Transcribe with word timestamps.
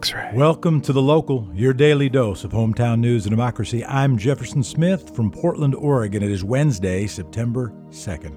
X 0.00 0.14
ray. 0.14 0.30
Welcome 0.32 0.80
to 0.82 0.94
The 0.94 1.02
Local, 1.02 1.46
your 1.52 1.74
daily 1.74 2.08
dose 2.08 2.42
of 2.42 2.52
hometown 2.52 3.00
news 3.00 3.26
and 3.26 3.32
democracy. 3.32 3.84
I'm 3.84 4.16
Jefferson 4.16 4.62
Smith 4.62 5.14
from 5.14 5.30
Portland, 5.30 5.74
Oregon. 5.74 6.22
It 6.22 6.30
is 6.30 6.42
Wednesday, 6.42 7.06
September 7.06 7.70
2nd. 7.90 8.34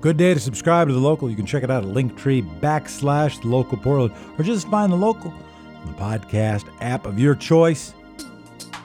Good 0.00 0.16
day 0.16 0.32
to 0.32 0.40
subscribe 0.40 0.88
to 0.88 0.94
The 0.94 0.98
Local. 1.00 1.28
You 1.28 1.36
can 1.36 1.44
check 1.44 1.62
it 1.62 1.70
out 1.70 1.84
at 1.84 1.90
Linktree 1.90 2.60
backslash 2.60 3.42
The 3.42 3.48
Local 3.48 3.76
Portland 3.76 4.14
or 4.38 4.44
just 4.44 4.66
find 4.68 4.90
The 4.90 4.96
Local 4.96 5.30
on 5.30 5.88
the 5.88 5.92
podcast 5.92 6.64
app 6.80 7.04
of 7.04 7.18
your 7.18 7.34
choice. 7.34 7.92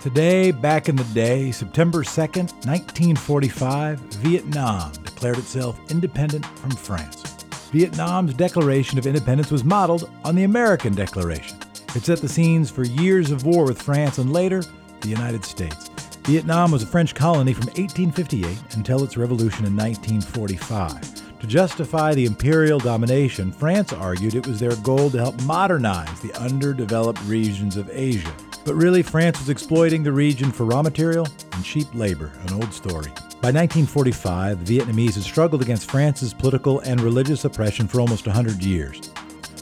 Today, 0.01 0.51
back 0.51 0.89
in 0.89 0.97
the 0.97 1.05
day, 1.05 1.51
September 1.51 2.03
2nd, 2.03 2.51
1945, 2.65 3.99
Vietnam 3.99 4.91
declared 5.05 5.37
itself 5.37 5.79
independent 5.89 6.45
from 6.59 6.71
France. 6.71 7.23
Vietnam's 7.71 8.33
Declaration 8.33 8.99
of 8.99 9.07
Independence 9.07 9.51
was 9.51 9.63
modeled 9.63 10.11
on 10.25 10.35
the 10.35 10.43
American 10.43 10.93
Declaration. 10.93 11.62
It 11.95 12.03
set 12.03 12.21
the 12.21 12.27
scenes 12.27 12.71
for 12.71 12.83
years 12.83 13.29
of 13.29 13.45
war 13.45 13.65
with 13.65 13.79
France 13.79 14.17
and 14.17 14.33
later, 14.33 14.63
the 15.01 15.09
United 15.09 15.45
States. 15.45 15.89
Vietnam 16.25 16.71
was 16.71 16.81
a 16.81 16.87
French 16.87 17.13
colony 17.13 17.53
from 17.53 17.67
1858 17.67 18.57
until 18.71 19.03
its 19.03 19.15
revolution 19.15 19.65
in 19.65 19.75
1945. 19.75 21.39
To 21.39 21.47
justify 21.47 22.15
the 22.15 22.25
imperial 22.25 22.79
domination, 22.79 23.51
France 23.51 23.93
argued 23.93 24.33
it 24.33 24.47
was 24.47 24.59
their 24.59 24.75
goal 24.77 25.11
to 25.11 25.19
help 25.19 25.39
modernize 25.43 26.19
the 26.21 26.33
underdeveloped 26.41 27.21
regions 27.25 27.77
of 27.77 27.89
Asia. 27.91 28.33
But 28.65 28.75
really, 28.75 29.03
France 29.03 29.37
was 29.37 29.49
exploiting 29.49 30.01
the 30.01 30.13
region 30.13 30.51
for 30.51 30.63
raw 30.63 30.81
material 30.81 31.27
and 31.51 31.63
cheap 31.63 31.93
labor, 31.93 32.31
an 32.47 32.53
old 32.53 32.73
story. 32.73 33.11
By 33.41 33.51
1945, 33.51 34.65
the 34.65 34.79
Vietnamese 34.79 35.15
had 35.15 35.23
struggled 35.23 35.61
against 35.61 35.91
France's 35.91 36.33
political 36.33 36.79
and 36.79 37.01
religious 37.01 37.45
oppression 37.45 37.87
for 37.87 37.99
almost 37.99 38.25
100 38.25 38.63
years. 38.63 39.12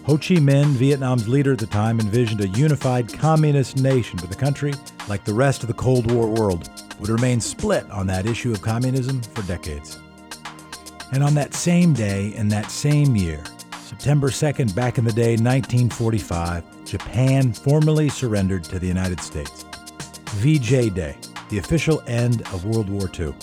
Ho 0.06 0.18
Chi 0.18 0.36
Minh, 0.36 0.66
Vietnam's 0.66 1.28
leader 1.28 1.54
at 1.54 1.60
the 1.60 1.68
time, 1.68 2.00
envisioned 2.00 2.42
a 2.42 2.48
unified 2.48 3.08
communist 3.08 3.78
nation, 3.78 4.18
but 4.20 4.30
the 4.30 4.36
country, 4.36 4.74
like 5.08 5.24
the 5.24 5.34
rest 5.34 5.62
of 5.62 5.68
the 5.68 5.76
Cold 5.76 6.12
War 6.12 6.28
world, 6.28 6.72
would 7.00 7.10
remain 7.10 7.40
split 7.40 7.90
on 7.92 8.08
that 8.08 8.26
issue 8.26 8.52
of 8.52 8.64
communism 8.64 9.22
for 9.22 9.44
decades. 9.44 10.00
And 11.12 11.24
on 11.24 11.36
that 11.36 11.54
same 11.54 11.94
day, 11.94 12.34
in 12.36 12.48
that 12.48 12.72
same 12.72 13.16
year, 13.16 13.44
September 13.84 14.30
2nd, 14.30 14.74
back 14.74 14.98
in 14.98 15.06
the 15.06 15.14
day, 15.14 15.34
1945, 15.34 16.84
Japan 16.84 17.54
formally 17.54 18.10
surrendered 18.10 18.64
to 18.66 18.80
the 18.80 18.88
United 18.88 19.20
States. 19.20 19.66
VJ 20.30 20.96
Day, 20.96 21.16
the 21.50 21.60
official 21.60 22.02
end 22.08 22.42
of 22.54 22.66
World 22.66 22.90
War 22.90 23.08
II. 23.08 23.36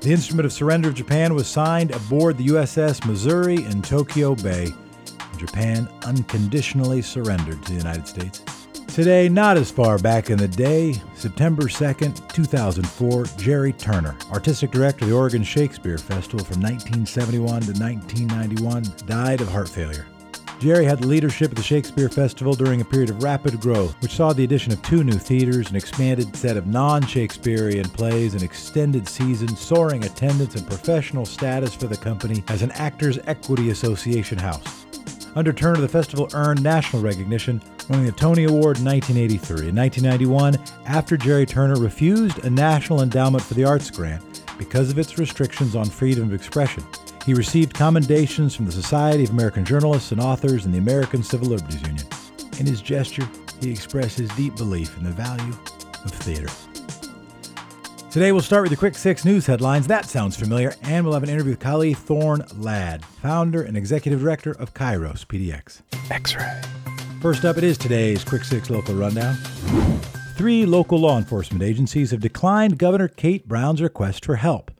The 0.00 0.10
instrument 0.10 0.46
of 0.46 0.54
surrender 0.54 0.88
of 0.88 0.94
Japan 0.94 1.34
was 1.34 1.48
signed 1.48 1.90
aboard 1.90 2.38
the 2.38 2.46
USS 2.46 3.06
Missouri 3.06 3.56
in 3.56 3.82
Tokyo 3.82 4.34
Bay 4.34 4.72
Japan 5.46 5.88
unconditionally 6.04 7.02
surrendered 7.02 7.62
to 7.62 7.72
the 7.72 7.78
United 7.78 8.06
States. 8.06 8.42
Today, 8.88 9.28
not 9.28 9.56
as 9.56 9.70
far 9.70 9.98
back 9.98 10.30
in 10.30 10.38
the 10.38 10.46
day, 10.46 11.00
September 11.14 11.62
2nd, 11.62 12.28
2004, 12.32 13.24
Jerry 13.38 13.72
Turner, 13.72 14.16
artistic 14.30 14.70
director 14.70 15.04
of 15.04 15.10
the 15.10 15.16
Oregon 15.16 15.42
Shakespeare 15.42 15.98
Festival 15.98 16.44
from 16.44 16.60
1971 16.60 17.62
to 17.62 17.72
1991, 17.72 18.84
died 19.06 19.40
of 19.40 19.48
heart 19.48 19.68
failure. 19.68 20.06
Jerry 20.62 20.84
had 20.84 21.00
the 21.00 21.08
leadership 21.08 21.50
of 21.50 21.56
the 21.56 21.62
Shakespeare 21.62 22.08
Festival 22.08 22.54
during 22.54 22.80
a 22.80 22.84
period 22.84 23.10
of 23.10 23.20
rapid 23.22 23.58
growth, 23.60 24.00
which 24.00 24.14
saw 24.14 24.32
the 24.32 24.44
addition 24.44 24.72
of 24.72 24.80
two 24.82 25.02
new 25.02 25.18
theaters, 25.18 25.68
an 25.70 25.74
expanded 25.74 26.36
set 26.36 26.56
of 26.56 26.68
non 26.68 27.04
Shakespearean 27.04 27.88
plays, 27.88 28.34
an 28.34 28.44
extended 28.44 29.08
season, 29.08 29.56
soaring 29.56 30.04
attendance, 30.04 30.54
and 30.54 30.64
professional 30.64 31.26
status 31.26 31.74
for 31.74 31.88
the 31.88 31.96
company 31.96 32.44
as 32.46 32.62
an 32.62 32.70
Actors 32.72 33.18
Equity 33.26 33.70
Association 33.70 34.38
house. 34.38 34.86
Under 35.34 35.52
Turner, 35.52 35.80
the 35.80 35.88
festival 35.88 36.28
earned 36.34 36.62
national 36.62 37.00
recognition, 37.00 37.62
winning 37.88 38.04
the 38.04 38.12
Tony 38.12 38.44
Award 38.44 38.78
in 38.78 38.84
1983. 38.84 39.68
In 39.68 39.76
1991, 39.76 40.58
after 40.84 41.16
Jerry 41.16 41.46
Turner 41.46 41.80
refused 41.80 42.44
a 42.44 42.50
National 42.50 43.00
Endowment 43.00 43.42
for 43.42 43.54
the 43.54 43.64
Arts 43.64 43.90
grant 43.90 44.22
because 44.58 44.90
of 44.90 44.98
its 44.98 45.18
restrictions 45.18 45.74
on 45.74 45.86
freedom 45.86 46.24
of 46.24 46.34
expression, 46.34 46.84
he 47.24 47.32
received 47.32 47.72
commendations 47.72 48.54
from 48.54 48.66
the 48.66 48.72
Society 48.72 49.24
of 49.24 49.30
American 49.30 49.64
Journalists 49.64 50.12
and 50.12 50.20
Authors 50.20 50.66
and 50.66 50.74
the 50.74 50.78
American 50.78 51.22
Civil 51.22 51.48
Liberties 51.48 51.80
Union. 51.80 52.06
In 52.58 52.66
his 52.66 52.82
gesture, 52.82 53.26
he 53.60 53.70
expressed 53.70 54.18
his 54.18 54.28
deep 54.30 54.54
belief 54.56 54.98
in 54.98 55.04
the 55.04 55.10
value 55.10 55.54
of 56.04 56.10
theater. 56.10 56.48
Today 58.12 58.30
we'll 58.30 58.42
start 58.42 58.64
with 58.64 58.70
the 58.70 58.76
quick 58.76 58.94
six 58.94 59.24
news 59.24 59.46
headlines. 59.46 59.86
That 59.86 60.04
sounds 60.04 60.36
familiar. 60.36 60.74
And 60.82 61.02
we'll 61.02 61.14
have 61.14 61.22
an 61.22 61.30
interview 61.30 61.52
with 61.52 61.60
Kali 61.60 61.94
Thorne 61.94 62.44
Ladd, 62.58 63.02
founder 63.02 63.62
and 63.62 63.74
executive 63.74 64.20
director 64.20 64.50
of 64.50 64.74
Kairos 64.74 65.24
PDX. 65.24 65.80
X-ray. 66.10 66.60
First 67.22 67.46
up, 67.46 67.56
it 67.56 67.64
is 67.64 67.78
today's 67.78 68.22
quick 68.22 68.44
six 68.44 68.68
local 68.68 68.94
rundown. 68.96 69.36
Three 70.36 70.66
local 70.66 70.98
law 70.98 71.16
enforcement 71.16 71.62
agencies 71.62 72.10
have 72.10 72.20
declined 72.20 72.78
Governor 72.78 73.08
Kate 73.08 73.48
Brown's 73.48 73.80
request 73.80 74.26
for 74.26 74.36
help. 74.36 74.70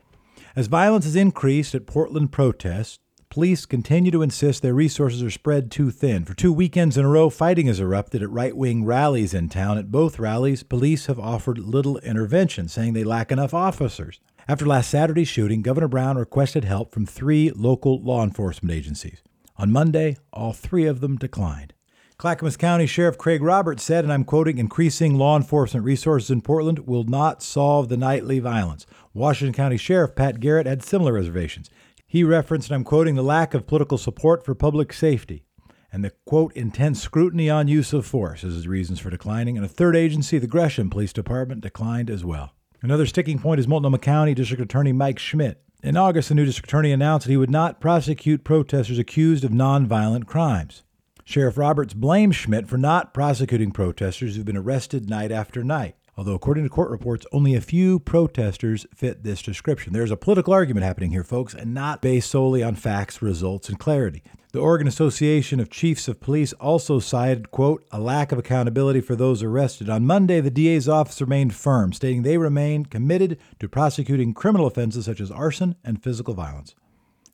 As 0.54 0.66
violence 0.66 1.06
has 1.06 1.16
increased 1.16 1.74
at 1.74 1.86
Portland 1.86 2.32
protests, 2.32 2.98
Police 3.32 3.64
continue 3.64 4.10
to 4.10 4.20
insist 4.20 4.60
their 4.60 4.74
resources 4.74 5.22
are 5.22 5.30
spread 5.30 5.70
too 5.70 5.90
thin. 5.90 6.26
For 6.26 6.34
two 6.34 6.52
weekends 6.52 6.98
in 6.98 7.06
a 7.06 7.08
row, 7.08 7.30
fighting 7.30 7.66
has 7.66 7.80
erupted 7.80 8.22
at 8.22 8.28
right 8.28 8.54
wing 8.54 8.84
rallies 8.84 9.32
in 9.32 9.48
town. 9.48 9.78
At 9.78 9.90
both 9.90 10.18
rallies, 10.18 10.62
police 10.62 11.06
have 11.06 11.18
offered 11.18 11.58
little 11.58 11.96
intervention, 12.00 12.68
saying 12.68 12.92
they 12.92 13.04
lack 13.04 13.32
enough 13.32 13.54
officers. 13.54 14.20
After 14.46 14.66
last 14.66 14.90
Saturday's 14.90 15.28
shooting, 15.28 15.62
Governor 15.62 15.88
Brown 15.88 16.18
requested 16.18 16.64
help 16.64 16.92
from 16.92 17.06
three 17.06 17.50
local 17.52 18.02
law 18.02 18.22
enforcement 18.22 18.70
agencies. 18.70 19.22
On 19.56 19.72
Monday, 19.72 20.18
all 20.30 20.52
three 20.52 20.84
of 20.84 21.00
them 21.00 21.16
declined. 21.16 21.72
Clackamas 22.18 22.58
County 22.58 22.86
Sheriff 22.86 23.16
Craig 23.16 23.42
Roberts 23.42 23.82
said, 23.82 24.04
and 24.04 24.12
I'm 24.12 24.24
quoting, 24.24 24.58
increasing 24.58 25.16
law 25.16 25.38
enforcement 25.38 25.86
resources 25.86 26.30
in 26.30 26.42
Portland 26.42 26.80
will 26.80 27.04
not 27.04 27.42
solve 27.42 27.88
the 27.88 27.96
nightly 27.96 28.40
violence. 28.40 28.84
Washington 29.14 29.54
County 29.54 29.78
Sheriff 29.78 30.14
Pat 30.14 30.38
Garrett 30.38 30.66
had 30.66 30.84
similar 30.84 31.14
reservations. 31.14 31.70
He 32.12 32.24
referenced, 32.24 32.68
and 32.68 32.74
I'm 32.74 32.84
quoting, 32.84 33.14
the 33.14 33.22
lack 33.22 33.54
of 33.54 33.66
political 33.66 33.96
support 33.96 34.44
for 34.44 34.54
public 34.54 34.92
safety 34.92 35.46
and 35.90 36.04
the 36.04 36.12
quote 36.26 36.54
intense 36.54 37.00
scrutiny 37.00 37.48
on 37.48 37.68
use 37.68 37.94
of 37.94 38.04
force 38.04 38.44
as 38.44 38.52
his 38.52 38.68
reasons 38.68 39.00
for 39.00 39.08
declining. 39.08 39.56
And 39.56 39.64
a 39.64 39.68
third 39.68 39.96
agency, 39.96 40.36
the 40.36 40.46
Gresham 40.46 40.90
Police 40.90 41.14
Department, 41.14 41.62
declined 41.62 42.10
as 42.10 42.22
well. 42.22 42.52
Another 42.82 43.06
sticking 43.06 43.38
point 43.38 43.60
is 43.60 43.66
Multnomah 43.66 43.98
County 44.00 44.34
District 44.34 44.62
Attorney 44.62 44.92
Mike 44.92 45.18
Schmidt. 45.18 45.62
In 45.82 45.96
August, 45.96 46.28
the 46.28 46.34
new 46.34 46.44
district 46.44 46.68
attorney 46.68 46.92
announced 46.92 47.26
that 47.26 47.32
he 47.32 47.38
would 47.38 47.48
not 47.48 47.80
prosecute 47.80 48.44
protesters 48.44 48.98
accused 48.98 49.42
of 49.42 49.50
nonviolent 49.50 50.26
crimes. 50.26 50.82
Sheriff 51.24 51.56
Roberts 51.56 51.94
blamed 51.94 52.34
Schmidt 52.34 52.68
for 52.68 52.76
not 52.76 53.14
prosecuting 53.14 53.72
protesters 53.72 54.36
who've 54.36 54.44
been 54.44 54.58
arrested 54.58 55.08
night 55.08 55.32
after 55.32 55.64
night 55.64 55.96
although 56.16 56.34
according 56.34 56.64
to 56.64 56.70
court 56.70 56.90
reports, 56.90 57.26
only 57.32 57.54
a 57.54 57.60
few 57.60 57.98
protesters 57.98 58.86
fit 58.94 59.22
this 59.22 59.42
description. 59.42 59.92
There's 59.92 60.10
a 60.10 60.16
political 60.16 60.52
argument 60.52 60.84
happening 60.84 61.10
here, 61.10 61.24
folks, 61.24 61.54
and 61.54 61.74
not 61.74 62.02
based 62.02 62.30
solely 62.30 62.62
on 62.62 62.74
facts, 62.74 63.22
results, 63.22 63.68
and 63.68 63.78
clarity. 63.78 64.22
The 64.52 64.60
Oregon 64.60 64.86
Association 64.86 65.60
of 65.60 65.70
Chiefs 65.70 66.08
of 66.08 66.20
Police 66.20 66.52
also 66.54 66.98
cited, 66.98 67.50
quote, 67.50 67.86
a 67.90 67.98
lack 67.98 68.32
of 68.32 68.38
accountability 68.38 69.00
for 69.00 69.16
those 69.16 69.42
arrested. 69.42 69.88
On 69.88 70.04
Monday, 70.04 70.42
the 70.42 70.50
DA's 70.50 70.90
office 70.90 71.22
remained 71.22 71.54
firm, 71.54 71.94
stating 71.94 72.22
they 72.22 72.36
remain 72.36 72.84
committed 72.84 73.38
to 73.60 73.68
prosecuting 73.68 74.34
criminal 74.34 74.66
offenses 74.66 75.06
such 75.06 75.22
as 75.22 75.30
arson 75.30 75.76
and 75.82 76.02
physical 76.02 76.34
violence. 76.34 76.74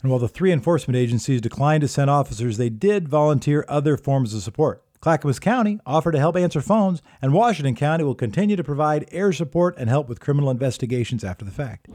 And 0.01 0.13
while 0.13 0.21
the 0.21 0.29
three 0.29 0.53
enforcement 0.53 0.97
agencies 0.97 1.41
declined 1.41 1.81
to 1.81 1.89
send 1.89 2.09
officers, 2.09 2.57
they 2.57 2.71
did 2.71 3.09
volunteer 3.09 3.65
other 3.67 3.97
forms 3.97 4.33
of 4.33 4.43
support. 4.43 4.85
Clackamas 5.01 5.39
County 5.39 5.79
offered 5.87 6.13
to 6.13 6.19
help 6.19 6.37
answer 6.37 6.61
phones, 6.61 7.03
and 7.23 7.33
Washington 7.33 7.75
County 7.75 8.05
will 8.05 8.15
continue 8.15 8.57
to 8.57 8.65
provide 8.65 9.09
air 9.13 9.33
support 9.33 9.77
and 9.79 9.89
help 9.89 10.09
with 10.09 10.21
criminal 10.21 10.51
investigations 10.51 11.23
after 11.23 11.45
the 11.45 11.51
fact. 11.51 11.89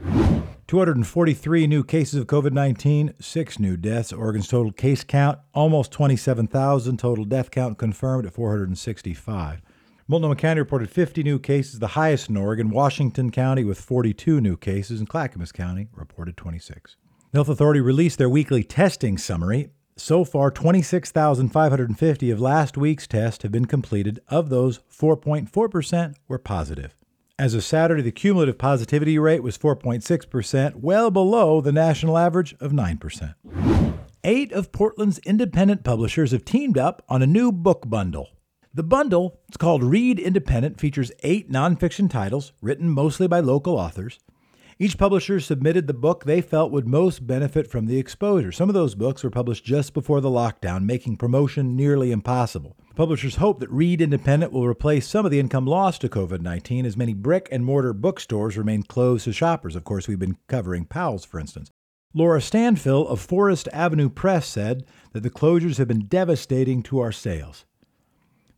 243 0.66 1.66
new 1.66 1.84
cases 1.84 2.18
of 2.18 2.26
COVID 2.26 2.52
19, 2.52 3.14
six 3.20 3.58
new 3.58 3.76
deaths. 3.76 4.12
Oregon's 4.12 4.48
total 4.48 4.72
case 4.72 5.04
count 5.04 5.38
almost 5.52 5.92
27,000. 5.92 6.98
Total 6.98 7.24
death 7.24 7.50
count 7.50 7.76
confirmed 7.76 8.26
at 8.26 8.32
465. 8.32 9.60
Multnomah 10.06 10.36
County 10.36 10.60
reported 10.60 10.90
50 10.90 11.22
new 11.22 11.38
cases, 11.38 11.78
the 11.78 11.88
highest 11.88 12.28
in 12.28 12.36
Oregon. 12.36 12.70
Washington 12.70 13.30
County 13.30 13.64
with 13.64 13.80
42 13.80 14.40
new 14.40 14.56
cases, 14.56 15.00
and 15.00 15.08
Clackamas 15.08 15.52
County 15.52 15.88
reported 15.94 16.36
26. 16.36 16.96
The 17.30 17.38
Health 17.38 17.48
Authority 17.48 17.80
released 17.80 18.18
their 18.18 18.28
weekly 18.28 18.62
testing 18.62 19.18
summary. 19.18 19.70
So 19.96 20.24
far, 20.24 20.50
26,550 20.50 22.30
of 22.30 22.40
last 22.40 22.76
week's 22.76 23.06
tests 23.06 23.44
have 23.44 23.52
been 23.52 23.66
completed. 23.66 24.18
Of 24.28 24.48
those, 24.48 24.80
4.4% 24.90 26.14
were 26.26 26.38
positive. 26.38 26.96
As 27.38 27.54
of 27.54 27.62
Saturday, 27.62 28.02
the 28.02 28.10
cumulative 28.10 28.58
positivity 28.58 29.18
rate 29.18 29.42
was 29.42 29.56
4.6%, 29.56 30.76
well 30.76 31.10
below 31.12 31.60
the 31.60 31.72
national 31.72 32.18
average 32.18 32.54
of 32.60 32.72
9%. 32.72 33.34
Eight 34.24 34.52
of 34.52 34.72
Portland's 34.72 35.18
independent 35.18 35.84
publishers 35.84 36.32
have 36.32 36.44
teamed 36.44 36.78
up 36.78 37.02
on 37.08 37.22
a 37.22 37.26
new 37.26 37.52
book 37.52 37.88
bundle. 37.88 38.30
The 38.72 38.82
bundle, 38.82 39.38
it's 39.46 39.56
called 39.56 39.84
Read 39.84 40.18
Independent, 40.18 40.80
features 40.80 41.12
eight 41.22 41.50
nonfiction 41.50 42.10
titles 42.10 42.52
written 42.60 42.88
mostly 42.88 43.28
by 43.28 43.38
local 43.38 43.76
authors 43.76 44.18
Each 44.76 44.98
publisher 44.98 45.38
submitted 45.38 45.86
the 45.86 45.94
book 45.94 46.24
they 46.24 46.40
felt 46.40 46.72
would 46.72 46.88
most 46.88 47.26
benefit 47.26 47.70
from 47.70 47.86
the 47.86 47.98
exposure. 47.98 48.50
Some 48.50 48.68
of 48.68 48.74
those 48.74 48.96
books 48.96 49.22
were 49.22 49.30
published 49.30 49.64
just 49.64 49.94
before 49.94 50.20
the 50.20 50.30
lockdown, 50.30 50.84
making 50.84 51.16
promotion 51.16 51.76
nearly 51.76 52.10
impossible. 52.10 52.76
Publishers 52.96 53.36
hope 53.36 53.60
that 53.60 53.70
Read 53.70 54.00
Independent 54.00 54.52
will 54.52 54.66
replace 54.66 55.06
some 55.06 55.24
of 55.24 55.30
the 55.30 55.38
income 55.38 55.64
lost 55.64 56.00
to 56.00 56.08
COVID 56.08 56.40
19 56.40 56.86
as 56.86 56.96
many 56.96 57.14
brick 57.14 57.48
and 57.52 57.64
mortar 57.64 57.92
bookstores 57.92 58.56
remain 58.56 58.82
closed 58.82 59.24
to 59.24 59.32
shoppers. 59.32 59.76
Of 59.76 59.84
course, 59.84 60.08
we've 60.08 60.18
been 60.18 60.38
covering 60.48 60.86
Powell's, 60.86 61.24
for 61.24 61.38
instance. 61.38 61.70
Laura 62.12 62.40
Stanfill 62.40 63.06
of 63.08 63.20
Forest 63.20 63.68
Avenue 63.72 64.08
Press 64.08 64.46
said 64.46 64.84
that 65.12 65.22
the 65.22 65.30
closures 65.30 65.78
have 65.78 65.88
been 65.88 66.06
devastating 66.06 66.82
to 66.84 66.98
our 66.98 67.12
sales. 67.12 67.64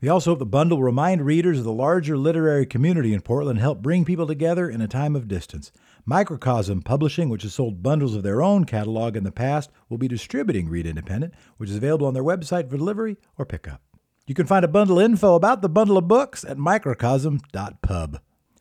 They 0.00 0.08
also 0.08 0.30
hope 0.30 0.40
the 0.40 0.46
bundle 0.46 0.78
will 0.78 0.84
remind 0.84 1.24
readers 1.24 1.58
of 1.58 1.64
the 1.64 1.72
larger 1.72 2.18
literary 2.18 2.66
community 2.66 3.14
in 3.14 3.22
Portland 3.22 3.56
and 3.56 3.62
help 3.62 3.82
bring 3.82 4.04
people 4.04 4.26
together 4.26 4.68
in 4.68 4.82
a 4.82 4.88
time 4.88 5.16
of 5.16 5.26
distance. 5.28 5.72
Microcosm 6.08 6.82
Publishing, 6.82 7.28
which 7.28 7.42
has 7.42 7.54
sold 7.54 7.82
bundles 7.82 8.14
of 8.14 8.22
their 8.22 8.40
own 8.40 8.64
catalog 8.64 9.16
in 9.16 9.24
the 9.24 9.32
past, 9.32 9.72
will 9.88 9.98
be 9.98 10.06
distributing 10.06 10.68
Read 10.68 10.86
Independent, 10.86 11.34
which 11.56 11.68
is 11.68 11.74
available 11.74 12.06
on 12.06 12.14
their 12.14 12.22
website 12.22 12.70
for 12.70 12.76
delivery 12.76 13.16
or 13.36 13.44
pickup. 13.44 13.82
You 14.24 14.34
can 14.34 14.46
find 14.46 14.64
a 14.64 14.68
bundle 14.68 15.00
info 15.00 15.34
about 15.34 15.62
the 15.62 15.68
bundle 15.68 15.98
of 15.98 16.06
books 16.06 16.44
at 16.44 16.58
microcosm.pub. 16.58 18.20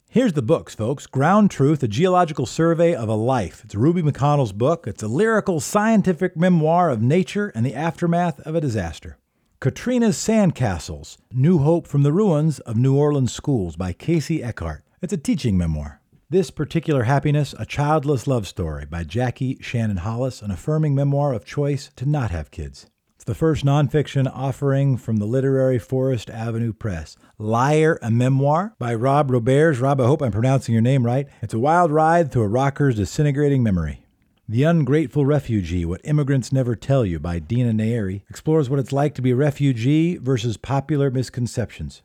Here's 0.10 0.34
the 0.34 0.42
books, 0.42 0.74
folks. 0.74 1.06
Ground 1.06 1.52
Truth, 1.52 1.84
a 1.84 1.88
geological 1.88 2.48
survey 2.48 2.96
of 2.96 3.10
a 3.10 3.14
life. 3.14 3.62
It's 3.64 3.76
Ruby 3.76 4.02
McConnell's 4.02 4.54
book. 4.54 4.88
It's 4.88 5.04
a 5.04 5.08
lyrical, 5.08 5.60
scientific 5.60 6.36
memoir 6.36 6.90
of 6.90 7.04
nature 7.04 7.52
and 7.54 7.64
the 7.64 7.76
aftermath 7.76 8.40
of 8.40 8.56
a 8.56 8.62
disaster. 8.62 9.20
Katrina's 9.60 10.18
Sandcastles 10.18 11.18
New 11.32 11.60
Hope 11.60 11.86
from 11.86 12.02
the 12.02 12.12
Ruins 12.12 12.58
of 12.62 12.76
New 12.76 12.96
Orleans 12.96 13.32
Schools 13.32 13.76
by 13.76 13.94
Casey 13.94 14.42
Eckhart. 14.42 14.84
It's 15.00 15.14
a 15.14 15.18
teaching 15.18 15.60
memoir. 15.60 16.02
This 16.28 16.50
Particular 16.50 17.04
Happiness, 17.04 17.54
a 17.60 17.68
childless 17.68 18.26
love 18.26 18.48
story 18.48 18.88
by 18.88 19.04
Jackie 19.04 19.60
Shannon 19.62 19.98
Hollis, 19.98 20.42
an 20.42 20.50
affirming 20.50 20.96
memoir 20.96 21.34
of 21.34 21.46
choice 21.46 21.92
to 21.98 22.10
not 22.10 22.32
have 22.32 22.50
kids. 22.50 22.88
It's 23.14 23.26
the 23.26 23.36
first 23.36 23.64
nonfiction 23.64 24.28
offering 24.34 24.98
from 24.98 25.18
the 25.18 25.28
literary 25.28 25.78
Forest 25.78 26.32
Avenue 26.32 26.74
Press. 26.74 27.16
Liar, 27.38 28.00
a 28.02 28.10
memoir 28.10 28.74
by 28.80 28.96
Rob 28.96 29.30
Roberts. 29.30 29.78
Rob, 29.78 30.02
I 30.02 30.08
hope 30.08 30.24
I'm 30.24 30.32
pronouncing 30.32 30.74
your 30.74 30.82
name 30.82 31.06
right. 31.06 31.28
It's 31.44 31.54
a 31.54 31.60
wild 31.60 31.92
ride 31.92 32.32
through 32.32 32.46
a 32.46 32.48
rocker's 32.48 32.96
disintegrating 32.96 33.62
memory. 33.62 34.04
The 34.50 34.64
Ungrateful 34.64 35.28
Refugee 35.28 35.86
What 35.86 36.02
Immigrants 36.04 36.52
Never 36.52 36.76
Tell 36.76 37.06
You 37.06 37.20
by 37.20 37.38
Dina 37.38 37.72
Nayeri 37.72 38.24
explores 38.32 38.68
what 38.68 38.80
it's 38.80 38.92
like 38.92 39.14
to 39.14 39.22
be 39.22 39.30
a 39.30 39.36
refugee 39.36 40.18
versus 40.18 40.58
popular 40.58 41.12
misconceptions. 41.12 42.02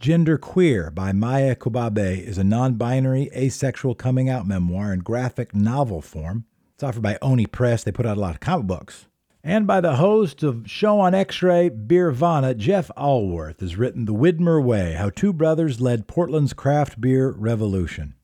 Gender 0.00 0.38
Queer 0.38 0.90
by 0.90 1.12
Maia 1.12 1.54
Kobabe 1.54 2.26
is 2.26 2.38
a 2.38 2.42
non 2.42 2.76
binary, 2.76 3.28
asexual 3.36 3.94
coming 3.94 4.30
out 4.30 4.46
memoir 4.46 4.94
in 4.94 5.00
graphic 5.00 5.54
novel 5.54 6.00
form. 6.00 6.46
It's 6.72 6.82
offered 6.82 7.02
by 7.02 7.18
Oni 7.20 7.44
Press. 7.44 7.84
They 7.84 7.92
put 7.92 8.06
out 8.06 8.16
a 8.16 8.20
lot 8.20 8.34
of 8.34 8.40
comic 8.40 8.66
books. 8.66 9.08
And 9.44 9.66
by 9.66 9.82
the 9.82 9.96
host 9.96 10.42
of 10.42 10.62
Show 10.64 11.00
on 11.00 11.14
X 11.14 11.42
Ray, 11.42 11.68
Beervana, 11.68 12.56
Jeff 12.56 12.90
Alworth 12.96 13.60
has 13.60 13.76
written 13.76 14.06
The 14.06 14.14
Widmer 14.14 14.64
Way 14.64 14.94
How 14.94 15.10
Two 15.10 15.34
Brothers 15.34 15.82
Led 15.82 16.08
Portland's 16.08 16.54
Craft 16.54 16.98
Beer 16.98 17.32
Revolution. 17.32 18.14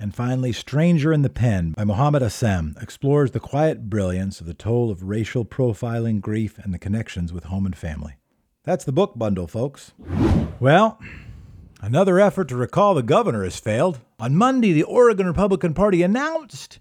And 0.00 0.14
finally, 0.14 0.54
Stranger 0.54 1.12
in 1.12 1.20
the 1.20 1.28
Pen 1.28 1.72
by 1.72 1.84
Mohammed 1.84 2.22
Assam 2.22 2.78
explores 2.80 3.32
the 3.32 3.40
quiet 3.40 3.90
brilliance 3.90 4.40
of 4.40 4.46
the 4.46 4.54
toll 4.54 4.90
of 4.90 5.02
racial 5.02 5.44
profiling, 5.44 6.22
grief, 6.22 6.56
and 6.56 6.72
the 6.72 6.78
connections 6.78 7.30
with 7.30 7.44
home 7.44 7.66
and 7.66 7.76
family. 7.76 8.14
That's 8.64 8.84
the 8.84 8.92
book 8.92 9.12
bundle, 9.16 9.46
folks. 9.46 9.92
Well, 10.58 10.98
another 11.80 12.20
effort 12.20 12.48
to 12.48 12.56
recall 12.56 12.94
the 12.94 13.02
governor 13.02 13.44
has 13.44 13.58
failed. 13.58 14.00
On 14.18 14.36
Monday, 14.36 14.72
the 14.72 14.82
Oregon 14.82 15.26
Republican 15.26 15.74
Party 15.74 16.02
announced 16.02 16.78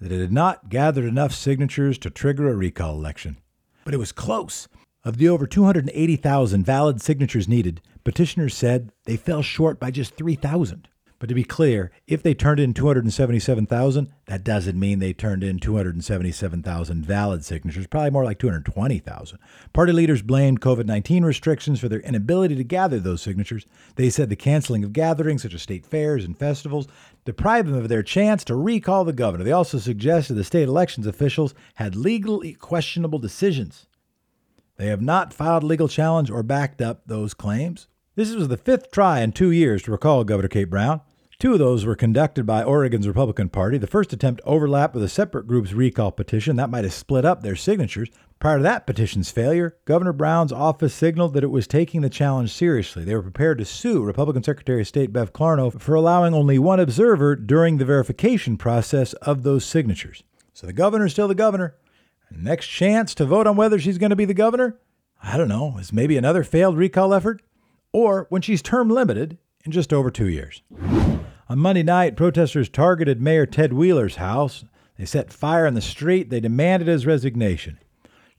that 0.00 0.12
it 0.12 0.20
had 0.20 0.32
not 0.32 0.68
gathered 0.68 1.04
enough 1.04 1.32
signatures 1.32 1.98
to 1.98 2.10
trigger 2.10 2.48
a 2.48 2.54
recall 2.54 2.94
election. 2.94 3.38
But 3.84 3.94
it 3.94 3.98
was 3.98 4.12
close. 4.12 4.68
Of 5.04 5.16
the 5.16 5.28
over 5.28 5.46
280,000 5.46 6.64
valid 6.64 7.00
signatures 7.00 7.48
needed, 7.48 7.80
petitioners 8.04 8.54
said 8.54 8.92
they 9.04 9.16
fell 9.16 9.42
short 9.42 9.80
by 9.80 9.90
just 9.90 10.14
3,000. 10.16 10.88
But 11.20 11.28
to 11.30 11.34
be 11.34 11.42
clear, 11.42 11.90
if 12.06 12.22
they 12.22 12.32
turned 12.32 12.60
in 12.60 12.74
277,000, 12.74 14.12
that 14.26 14.44
doesn't 14.44 14.78
mean 14.78 15.00
they 15.00 15.12
turned 15.12 15.42
in 15.42 15.58
277,000 15.58 17.04
valid 17.04 17.44
signatures, 17.44 17.88
probably 17.88 18.10
more 18.10 18.24
like 18.24 18.38
220,000. 18.38 19.38
Party 19.72 19.92
leaders 19.92 20.22
blamed 20.22 20.60
COVID 20.60 20.86
19 20.86 21.24
restrictions 21.24 21.80
for 21.80 21.88
their 21.88 21.98
inability 22.00 22.54
to 22.54 22.62
gather 22.62 23.00
those 23.00 23.20
signatures. 23.20 23.66
They 23.96 24.10
said 24.10 24.28
the 24.28 24.36
canceling 24.36 24.84
of 24.84 24.92
gatherings 24.92 25.42
such 25.42 25.54
as 25.54 25.62
state 25.62 25.84
fairs 25.84 26.24
and 26.24 26.38
festivals 26.38 26.86
deprived 27.24 27.68
them 27.68 27.74
of 27.74 27.88
their 27.88 28.04
chance 28.04 28.44
to 28.44 28.54
recall 28.54 29.04
the 29.04 29.12
governor. 29.12 29.42
They 29.42 29.50
also 29.50 29.78
suggested 29.78 30.34
the 30.34 30.44
state 30.44 30.68
elections 30.68 31.06
officials 31.06 31.52
had 31.74 31.96
legally 31.96 32.52
questionable 32.52 33.18
decisions. 33.18 33.88
They 34.76 34.86
have 34.86 35.02
not 35.02 35.34
filed 35.34 35.64
legal 35.64 35.88
challenge 35.88 36.30
or 36.30 36.44
backed 36.44 36.80
up 36.80 37.02
those 37.06 37.34
claims. 37.34 37.88
This 38.14 38.32
was 38.32 38.46
the 38.46 38.56
fifth 38.56 38.92
try 38.92 39.20
in 39.20 39.32
two 39.32 39.50
years 39.50 39.82
to 39.82 39.90
recall 39.90 40.22
Governor 40.22 40.48
Kate 40.48 40.70
Brown. 40.70 41.00
Two 41.40 41.52
of 41.52 41.60
those 41.60 41.86
were 41.86 41.94
conducted 41.94 42.46
by 42.46 42.64
Oregon's 42.64 43.06
Republican 43.06 43.48
Party. 43.48 43.78
The 43.78 43.86
first 43.86 44.12
attempt 44.12 44.40
overlapped 44.44 44.92
with 44.92 45.04
a 45.04 45.08
separate 45.08 45.46
group's 45.46 45.72
recall 45.72 46.10
petition. 46.10 46.56
That 46.56 46.68
might 46.68 46.82
have 46.82 46.92
split 46.92 47.24
up 47.24 47.42
their 47.42 47.54
signatures. 47.54 48.08
Prior 48.40 48.56
to 48.56 48.62
that 48.64 48.88
petition's 48.88 49.30
failure, 49.30 49.76
Governor 49.84 50.12
Brown's 50.12 50.52
office 50.52 50.92
signaled 50.92 51.34
that 51.34 51.44
it 51.44 51.52
was 51.52 51.68
taking 51.68 52.00
the 52.00 52.10
challenge 52.10 52.52
seriously. 52.52 53.04
They 53.04 53.14
were 53.14 53.22
prepared 53.22 53.58
to 53.58 53.64
sue 53.64 54.02
Republican 54.02 54.42
Secretary 54.42 54.80
of 54.80 54.88
State 54.88 55.12
Bev 55.12 55.32
Clarno 55.32 55.80
for 55.80 55.94
allowing 55.94 56.34
only 56.34 56.58
one 56.58 56.80
observer 56.80 57.36
during 57.36 57.78
the 57.78 57.84
verification 57.84 58.56
process 58.56 59.12
of 59.12 59.44
those 59.44 59.64
signatures. 59.64 60.24
So 60.54 60.66
the 60.66 60.72
governor's 60.72 61.12
still 61.12 61.28
the 61.28 61.36
governor. 61.36 61.76
Next 62.32 62.66
chance 62.66 63.14
to 63.14 63.24
vote 63.24 63.46
on 63.46 63.54
whether 63.54 63.78
she's 63.78 63.98
going 63.98 64.10
to 64.10 64.16
be 64.16 64.24
the 64.24 64.34
governor? 64.34 64.80
I 65.22 65.36
don't 65.36 65.46
know. 65.46 65.78
Is 65.78 65.92
maybe 65.92 66.16
another 66.16 66.42
failed 66.42 66.76
recall 66.76 67.14
effort? 67.14 67.42
Or 67.92 68.26
when 68.28 68.42
she's 68.42 68.60
term 68.60 68.90
limited 68.90 69.38
in 69.64 69.70
just 69.70 69.92
over 69.92 70.10
two 70.10 70.28
years. 70.28 70.62
On 71.50 71.58
Monday 71.58 71.82
night, 71.82 72.14
protesters 72.14 72.68
targeted 72.68 73.22
Mayor 73.22 73.46
Ted 73.46 73.72
Wheeler's 73.72 74.16
house. 74.16 74.66
They 74.98 75.06
set 75.06 75.32
fire 75.32 75.66
in 75.66 75.72
the 75.72 75.80
street. 75.80 76.28
They 76.28 76.40
demanded 76.40 76.88
his 76.88 77.06
resignation. 77.06 77.78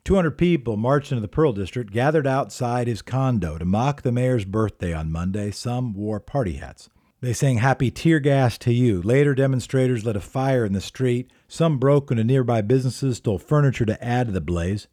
200 0.03 0.37
people 0.37 0.77
marched 0.77 1.11
into 1.11 1.21
the 1.21 1.27
Pearl 1.27 1.51
District, 1.51 1.91
gathered 1.91 2.27
outside 2.27 2.85
his 2.85 3.01
condo 3.01 3.57
to 3.57 3.65
mock 3.65 4.03
the 4.03 4.11
mayor's 4.11 4.45
birthday 4.45 4.93
on 4.93 5.11
Monday. 5.11 5.49
Some 5.49 5.93
wore 5.93 6.19
party 6.19 6.57
hats. 6.57 6.87
They 7.19 7.33
sang 7.33 7.57
Happy 7.57 7.89
Tear 7.89 8.19
Gas 8.19 8.59
to 8.59 8.71
You. 8.71 9.01
Later, 9.01 9.33
demonstrators 9.33 10.05
lit 10.05 10.15
a 10.15 10.21
fire 10.21 10.63
in 10.63 10.73
the 10.73 10.79
street. 10.79 11.31
Some 11.47 11.79
broke 11.79 12.11
into 12.11 12.23
nearby 12.23 12.61
businesses, 12.61 13.17
stole 13.17 13.39
furniture 13.39 13.85
to 13.85 14.03
add 14.03 14.27
to 14.27 14.33
the 14.33 14.39
blaze. 14.39 14.87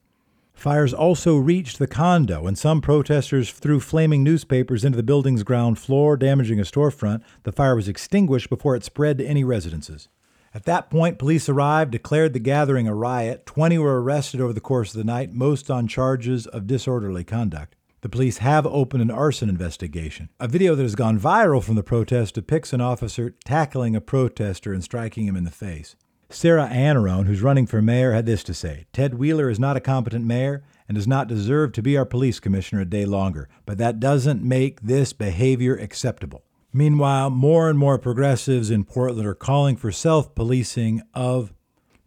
Fires 0.56 0.94
also 0.94 1.36
reached 1.36 1.78
the 1.78 1.86
condo, 1.86 2.46
and 2.46 2.56
some 2.56 2.80
protesters 2.80 3.52
threw 3.52 3.78
flaming 3.78 4.24
newspapers 4.24 4.86
into 4.86 4.96
the 4.96 5.02
building's 5.02 5.42
ground 5.42 5.78
floor, 5.78 6.16
damaging 6.16 6.58
a 6.58 6.62
storefront. 6.62 7.22
The 7.42 7.52
fire 7.52 7.76
was 7.76 7.88
extinguished 7.88 8.48
before 8.48 8.74
it 8.74 8.82
spread 8.82 9.18
to 9.18 9.26
any 9.26 9.44
residences. 9.44 10.08
At 10.54 10.64
that 10.64 10.88
point, 10.88 11.18
police 11.18 11.50
arrived, 11.50 11.90
declared 11.90 12.32
the 12.32 12.40
gathering 12.40 12.88
a 12.88 12.94
riot. 12.94 13.44
20 13.44 13.76
were 13.76 14.02
arrested 14.02 14.40
over 14.40 14.54
the 14.54 14.60
course 14.60 14.94
of 14.94 14.98
the 14.98 15.04
night, 15.04 15.34
most 15.34 15.70
on 15.70 15.86
charges 15.86 16.46
of 16.46 16.66
disorderly 16.66 17.22
conduct. 17.22 17.76
The 18.00 18.08
police 18.08 18.38
have 18.38 18.66
opened 18.66 19.02
an 19.02 19.10
arson 19.10 19.50
investigation. 19.50 20.30
A 20.40 20.48
video 20.48 20.74
that 20.74 20.82
has 20.82 20.94
gone 20.94 21.20
viral 21.20 21.62
from 21.62 21.74
the 21.74 21.82
protest 21.82 22.34
depicts 22.34 22.72
an 22.72 22.80
officer 22.80 23.34
tackling 23.44 23.94
a 23.94 24.00
protester 24.00 24.72
and 24.72 24.82
striking 24.82 25.26
him 25.26 25.36
in 25.36 25.44
the 25.44 25.50
face. 25.50 25.96
Sarah 26.28 26.68
Iannarone, 26.68 27.26
who's 27.26 27.42
running 27.42 27.66
for 27.66 27.80
mayor, 27.80 28.12
had 28.12 28.26
this 28.26 28.42
to 28.44 28.54
say 28.54 28.86
Ted 28.92 29.14
Wheeler 29.14 29.48
is 29.48 29.60
not 29.60 29.76
a 29.76 29.80
competent 29.80 30.24
mayor 30.24 30.64
and 30.88 30.96
does 30.96 31.06
not 31.06 31.28
deserve 31.28 31.72
to 31.72 31.82
be 31.82 31.96
our 31.96 32.04
police 32.04 32.40
commissioner 32.40 32.82
a 32.82 32.84
day 32.84 33.04
longer, 33.04 33.48
but 33.64 33.78
that 33.78 34.00
doesn't 34.00 34.42
make 34.42 34.80
this 34.80 35.12
behavior 35.12 35.76
acceptable. 35.76 36.42
Meanwhile, 36.72 37.30
more 37.30 37.70
and 37.70 37.78
more 37.78 37.98
progressives 37.98 38.70
in 38.70 38.84
Portland 38.84 39.26
are 39.26 39.34
calling 39.34 39.76
for 39.76 39.92
self 39.92 40.34
policing 40.34 41.02
of. 41.14 41.52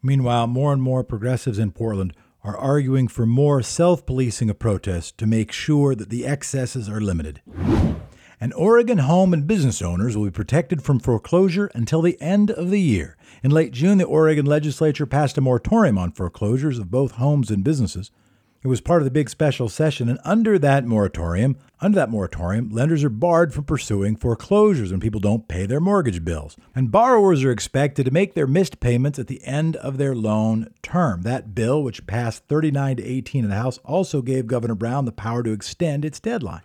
Meanwhile, 0.03 0.47
more 0.47 0.73
and 0.73 0.81
more 0.81 1.03
progressives 1.03 1.57
in 1.57 1.71
Portland 1.71 2.13
are 2.43 2.57
arguing 2.57 3.07
for 3.07 3.25
more 3.25 3.61
self 3.61 4.05
policing 4.05 4.49
of 4.49 4.59
protests 4.59 5.11
to 5.13 5.25
make 5.25 5.51
sure 5.51 5.95
that 5.95 6.09
the 6.09 6.25
excesses 6.25 6.89
are 6.89 7.01
limited 7.01 7.41
and 8.41 8.53
Oregon 8.53 8.99
home 8.99 9.33
and 9.33 9.47
business 9.47 9.81
owners 9.81 10.15
will 10.15 10.25
be 10.25 10.31
protected 10.31 10.81
from 10.81 10.99
foreclosure 10.99 11.69
until 11.73 12.01
the 12.01 12.19
end 12.21 12.51
of 12.51 12.69
the 12.69 12.79
year. 12.79 13.17
In 13.43 13.51
late 13.51 13.71
June, 13.71 13.97
the 13.97 14.05
Oregon 14.05 14.45
legislature 14.45 15.05
passed 15.05 15.37
a 15.37 15.41
moratorium 15.41 15.97
on 15.97 16.11
foreclosures 16.11 16.79
of 16.79 16.91
both 16.91 17.13
homes 17.13 17.51
and 17.51 17.63
businesses. 17.63 18.11
It 18.61 18.67
was 18.67 18.81
part 18.81 19.01
of 19.01 19.05
the 19.05 19.11
big 19.11 19.29
special 19.29 19.69
session, 19.69 20.09
and 20.09 20.19
under 20.25 20.59
that 20.59 20.85
moratorium, 20.85 21.55
under 21.79 21.95
that 21.95 22.09
moratorium, 22.09 22.69
lenders 22.69 23.05
are 23.05 23.09
barred 23.09 23.53
from 23.53 23.63
pursuing 23.63 24.17
foreclosures 24.17 24.91
when 24.91 24.99
people 24.99 25.21
don't 25.21 25.47
pay 25.47 25.65
their 25.65 25.79
mortgage 25.79 26.25
bills. 26.25 26.57
And 26.75 26.91
borrowers 26.91 27.41
are 27.45 27.51
expected 27.51 28.03
to 28.03 28.11
make 28.11 28.33
their 28.33 28.47
missed 28.47 28.81
payments 28.81 29.17
at 29.17 29.27
the 29.27 29.41
end 29.45 29.77
of 29.77 29.97
their 29.97 30.13
loan 30.13 30.73
term. 30.81 31.21
That 31.21 31.55
bill, 31.55 31.81
which 31.81 32.05
passed 32.05 32.43
39 32.49 32.97
to 32.97 33.05
18 33.05 33.45
in 33.45 33.49
the 33.49 33.55
House, 33.55 33.77
also 33.85 34.21
gave 34.21 34.45
Governor 34.45 34.75
Brown 34.75 35.05
the 35.05 35.13
power 35.13 35.41
to 35.41 35.53
extend 35.53 36.03
its 36.03 36.19
deadline. 36.19 36.63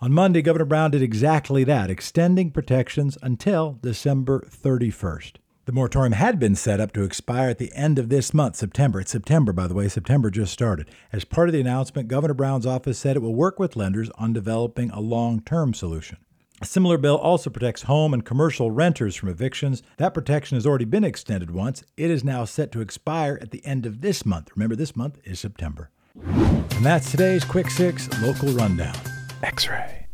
On 0.00 0.12
Monday, 0.12 0.42
Governor 0.42 0.64
Brown 0.64 0.90
did 0.90 1.02
exactly 1.02 1.64
that, 1.64 1.90
extending 1.90 2.50
protections 2.50 3.16
until 3.22 3.78
December 3.80 4.44
31st. 4.50 5.36
The 5.66 5.72
moratorium 5.72 6.12
had 6.12 6.38
been 6.38 6.56
set 6.56 6.80
up 6.80 6.92
to 6.92 7.04
expire 7.04 7.48
at 7.48 7.58
the 7.58 7.72
end 7.74 7.98
of 7.98 8.10
this 8.10 8.34
month, 8.34 8.56
September. 8.56 9.00
It's 9.00 9.12
September, 9.12 9.52
by 9.52 9.66
the 9.66 9.72
way. 9.72 9.88
September 9.88 10.30
just 10.30 10.52
started. 10.52 10.90
As 11.10 11.24
part 11.24 11.48
of 11.48 11.54
the 11.54 11.60
announcement, 11.60 12.08
Governor 12.08 12.34
Brown's 12.34 12.66
office 12.66 12.98
said 12.98 13.16
it 13.16 13.22
will 13.22 13.34
work 13.34 13.58
with 13.58 13.76
lenders 13.76 14.10
on 14.18 14.34
developing 14.34 14.90
a 14.90 15.00
long 15.00 15.40
term 15.40 15.72
solution. 15.72 16.18
A 16.60 16.66
similar 16.66 16.98
bill 16.98 17.16
also 17.16 17.48
protects 17.48 17.82
home 17.82 18.12
and 18.12 18.24
commercial 18.24 18.70
renters 18.70 19.16
from 19.16 19.28
evictions. 19.28 19.82
That 19.96 20.12
protection 20.12 20.56
has 20.56 20.66
already 20.66 20.84
been 20.84 21.04
extended 21.04 21.50
once. 21.50 21.82
It 21.96 22.10
is 22.10 22.22
now 22.22 22.44
set 22.44 22.70
to 22.72 22.80
expire 22.80 23.38
at 23.40 23.50
the 23.50 23.64
end 23.64 23.86
of 23.86 24.02
this 24.02 24.26
month. 24.26 24.50
Remember, 24.54 24.76
this 24.76 24.94
month 24.94 25.18
is 25.24 25.40
September. 25.40 25.90
And 26.14 26.84
that's 26.84 27.10
today's 27.10 27.44
Quick 27.44 27.70
Six 27.70 28.08
Local 28.20 28.50
Rundown. 28.50 29.13
X 29.44 29.68
ray. 29.68 30.06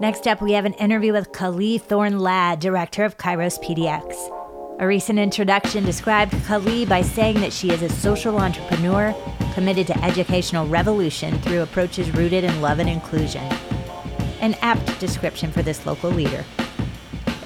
Next 0.00 0.26
up, 0.26 0.42
we 0.42 0.52
have 0.52 0.64
an 0.64 0.74
interview 0.74 1.12
with 1.12 1.30
Kali 1.32 1.78
Thorne 1.78 2.18
Ladd, 2.18 2.58
director 2.58 3.04
of 3.04 3.16
Kairos 3.16 3.62
PDX. 3.62 4.80
A 4.80 4.86
recent 4.86 5.20
introduction 5.20 5.84
described 5.84 6.34
Kali 6.46 6.84
by 6.84 7.00
saying 7.00 7.40
that 7.40 7.52
she 7.52 7.70
is 7.70 7.80
a 7.80 7.88
social 7.88 8.38
entrepreneur 8.38 9.14
committed 9.54 9.86
to 9.86 10.04
educational 10.04 10.66
revolution 10.66 11.38
through 11.42 11.62
approaches 11.62 12.10
rooted 12.12 12.42
in 12.42 12.60
love 12.60 12.80
and 12.80 12.90
inclusion. 12.90 13.44
An 14.40 14.54
apt 14.54 14.98
description 14.98 15.52
for 15.52 15.62
this 15.62 15.86
local 15.86 16.10
leader. 16.10 16.44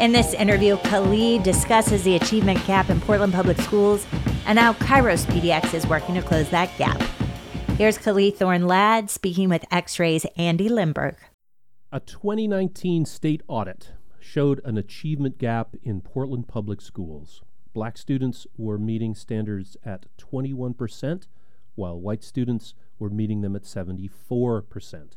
In 0.00 0.12
this 0.12 0.32
interview, 0.32 0.78
Kali 0.84 1.38
discusses 1.40 2.02
the 2.02 2.16
achievement 2.16 2.66
gap 2.66 2.88
in 2.88 2.98
Portland 3.02 3.34
Public 3.34 3.60
Schools 3.60 4.06
and 4.46 4.58
how 4.58 4.72
Kairos 4.72 5.26
PDX 5.26 5.74
is 5.74 5.86
working 5.86 6.14
to 6.14 6.22
close 6.22 6.48
that 6.48 6.76
gap. 6.78 6.98
Here's 7.78 7.96
Kali 7.96 8.32
Thorne 8.32 8.66
Ladd 8.66 9.08
speaking 9.08 9.48
with 9.48 9.64
X 9.70 10.00
Ray's 10.00 10.26
Andy 10.36 10.68
Limberg. 10.68 11.14
A 11.92 12.00
2019 12.00 13.04
state 13.04 13.40
audit 13.46 13.92
showed 14.18 14.60
an 14.64 14.76
achievement 14.76 15.38
gap 15.38 15.76
in 15.84 16.00
Portland 16.00 16.48
public 16.48 16.80
schools. 16.80 17.40
Black 17.72 17.96
students 17.96 18.48
were 18.56 18.78
meeting 18.78 19.14
standards 19.14 19.76
at 19.84 20.06
21%, 20.18 21.28
while 21.76 22.00
white 22.00 22.24
students 22.24 22.74
were 22.98 23.10
meeting 23.10 23.42
them 23.42 23.54
at 23.54 23.62
74%. 23.62 25.12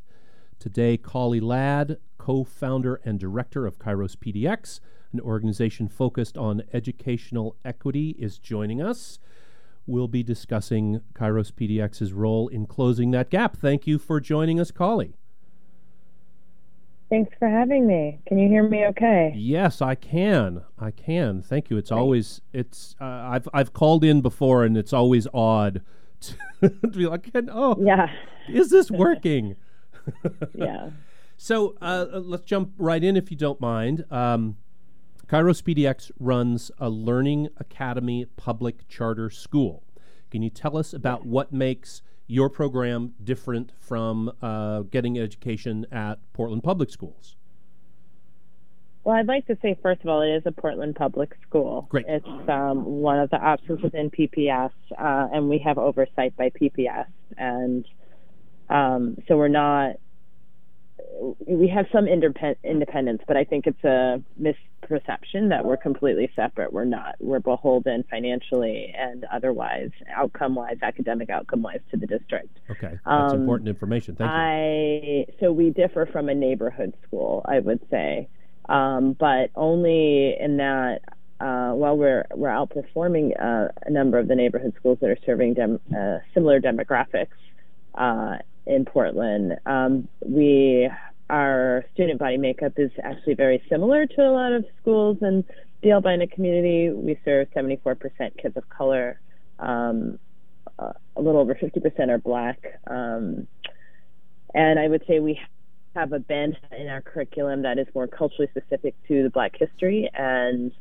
Today, 0.60 0.98
Kali 0.98 1.40
Ladd, 1.40 1.98
co 2.20 2.44
founder 2.44 3.02
and 3.04 3.20
director 3.20 3.66
of 3.66 3.80
Kairos 3.80 4.16
PDX, 4.16 4.80
an 5.12 5.20
organization 5.22 5.88
focused 5.88 6.38
on 6.38 6.62
educational 6.72 7.56
equity, 7.66 8.16
is 8.20 8.38
joining 8.38 8.84
us. 8.84 9.18
We'll 9.88 10.08
be 10.08 10.24
discussing 10.24 11.02
Kairos 11.14 11.52
PDX's 11.52 12.14
role 12.14 12.48
in 12.48 12.66
closing 12.66 13.12
that 13.12 13.30
gap. 13.30 13.58
Thank 13.58 13.88
you 13.88 13.98
for 13.98 14.20
joining 14.20 14.60
us, 14.60 14.72
Kali. 14.72 15.16
Thanks 17.10 17.36
for 17.38 17.50
having 17.50 17.86
me. 17.88 18.20
Can 18.26 18.38
you 18.38 18.48
hear 18.48 18.64
me 18.64 18.86
okay? 18.86 19.34
Yes, 19.36 19.82
I 19.82 19.96
can. 19.96 20.64
I 20.80 20.92
can. 20.92 21.42
Thank 21.42 21.70
you. 21.70 21.76
It's 21.76 21.90
Great. 21.90 22.00
always 22.00 22.42
it's 22.54 22.96
uh, 23.02 23.04
I've 23.04 23.50
I've 23.54 23.74
called 23.74 24.06
in 24.06 24.22
before 24.22 24.64
and 24.64 24.78
it's 24.78 24.94
always 24.94 25.28
odd 25.34 25.82
to, 26.22 26.36
to 26.70 26.88
be 26.88 27.08
like, 27.08 27.30
"Oh, 27.50 27.76
yeah. 27.84 28.08
Is 28.48 28.70
this 28.70 28.90
working?" 28.90 29.56
yeah. 30.56 30.92
So, 31.38 31.76
uh, 31.82 32.06
let's 32.22 32.46
jump 32.46 32.74
right 32.78 33.04
in 33.04 33.18
if 33.18 33.32
you 33.32 33.36
don't 33.36 33.60
mind. 33.60 34.06
Um, 34.12 34.58
Kairos 35.32 35.64
PDX 35.64 36.12
runs 36.20 36.72
a 36.78 36.90
Learning 36.90 37.48
Academy 37.56 38.26
public 38.36 38.86
charter 38.90 39.30
school. 39.30 39.82
Can 40.30 40.42
you 40.42 40.50
tell 40.50 40.76
us 40.76 40.92
about 40.92 41.26
what 41.26 41.54
makes 41.54 42.02
your 42.28 42.50
program 42.50 43.14
different 43.24 43.72
from 43.80 44.34
uh, 44.42 44.82
getting 44.82 45.18
education 45.18 45.86
at 45.90 46.20
Portland 46.34 46.64
Public 46.64 46.90
Schools? 46.90 47.38
Well, 49.06 49.16
I'd 49.16 49.28
like 49.28 49.48
to 49.48 49.58
say, 49.62 49.80
first 49.82 50.02
of 50.02 50.10
all, 50.10 50.22
it 50.22 50.36
is 50.36 50.44
a 50.46 50.52
Portland 50.52 50.98
public 50.98 51.38
school. 51.48 51.88
Great. 51.88 52.08
It's 52.10 52.50
um, 52.50 52.84
one 52.84 53.18
of 53.18 53.30
the 53.30 53.38
options 53.38 53.82
within 53.82 54.12
PPS, 54.12 54.72
uh, 55.00 55.28
and 55.32 55.48
we 55.48 55.60
have 55.60 55.78
oversight 55.78 56.36
by 56.36 56.50
PPS. 56.50 57.08
And 57.38 57.86
um, 58.70 59.16
so 59.30 59.38
we're 59.38 59.48
not 59.48 59.96
we 61.46 61.68
have 61.68 61.86
some 61.92 62.08
independence, 62.08 63.22
but 63.28 63.38
I 63.38 63.44
think 63.44 63.68
it's 63.68 63.84
a 63.84 64.22
misperception 64.42 65.50
that 65.50 65.66
we're 65.66 65.78
completely 65.78 66.30
separate. 66.36 66.74
We're 66.74 66.86
not. 66.86 67.16
We're 67.20 67.40
beholden 67.40 68.04
financially 68.10 68.94
and 68.98 69.26
otherwise, 69.32 69.92
outcome 70.16 70.56
wise, 70.56 70.78
academic 70.82 71.30
outcome 71.30 71.62
wise, 71.62 71.80
to 71.92 71.98
the 71.98 72.08
district. 72.08 72.60
Okay, 72.70 72.92
that's 72.92 73.02
um, 73.06 73.42
important 73.42 73.70
information. 73.70 74.16
Thank 74.16 74.30
you. 74.30 74.36
I 74.36 75.26
so 75.40 75.52
we 75.52 75.70
differ 75.70 76.08
from 76.12 76.30
a 76.30 76.36
neighborhood 76.36 76.94
school, 77.06 77.46
I 77.46 77.60
would 77.60 77.82
say, 77.90 78.28
um, 78.70 79.14
but 79.14 79.52
only 79.56 80.36
in 80.40 80.58
that. 80.58 81.02
Uh, 81.40 81.72
while 81.74 81.98
we're 81.98 82.24
we're 82.36 82.50
outperforming 82.50 83.32
uh, 83.42 83.68
a 83.84 83.90
number 83.90 84.20
of 84.20 84.28
the 84.28 84.36
neighborhood 84.36 84.76
schools 84.78 85.00
that 85.02 85.10
are 85.10 85.18
serving 85.26 85.56
dem- 85.56 85.80
uh, 85.92 86.20
similar 86.36 86.62
demographics, 86.62 87.30
uh, 87.96 88.38
in 88.72 88.86
Portland. 88.86 89.58
Um, 89.66 90.08
we 90.22 90.90
our 91.30 91.86
student 91.94 92.20
body 92.20 92.38
makeup 92.38 92.74
is 92.78 92.92
actually 93.02 93.36
very 93.36 93.64
similar 93.70 94.06
to 94.06 94.22
a 94.22 94.32
lot 94.32 94.52
of 94.52 94.66
schools 94.82 95.18
in 95.22 95.46
the 95.82 95.92
albina 95.92 96.28
community. 96.28 96.90
We 96.90 97.18
serve 97.24 97.48
74% 97.56 97.96
kids 98.38 98.58
of 98.58 98.68
color. 98.70 99.20
Um, 99.58 100.20
uh, 100.78 100.92
a 101.16 101.22
little 101.22 101.40
over 101.40 101.56
50% 101.56 102.10
are 102.10 102.18
black. 102.18 102.80
Um, 102.86 103.48
and 104.54 104.78
I 104.78 104.90
would 104.90 105.04
say 105.08 105.20
we 105.20 105.40
have 105.96 106.12
a 106.12 106.20
bend 106.20 106.58
in 106.78 106.90
our 106.90 107.02
curriculum 107.02 107.62
that 107.62 107.80
is 107.80 107.88
more 107.96 108.08
culturally 108.08 108.50
specific 108.52 108.96
to 109.08 109.24
the 109.24 109.30
black 109.30 109.56
history 109.58 110.10
and 110.14 110.72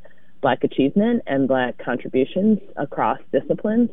black 0.40 0.64
achievement 0.64 1.22
and 1.26 1.46
black 1.46 1.78
contributions 1.78 2.58
across 2.76 3.18
disciplines. 3.32 3.90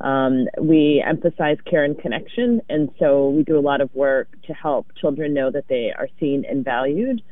Um, 0.00 0.46
we 0.60 1.02
emphasize 1.04 1.58
care 1.68 1.84
and 1.84 1.98
connection, 1.98 2.60
and 2.68 2.90
so 2.98 3.30
we 3.30 3.42
do 3.42 3.58
a 3.58 3.60
lot 3.60 3.80
of 3.80 3.92
work 3.94 4.28
to 4.46 4.54
help 4.54 4.86
children 5.00 5.34
know 5.34 5.50
that 5.50 5.66
they 5.68 5.92
are 5.96 6.08
seen 6.20 6.44
and 6.48 6.64
valued. 6.64 7.22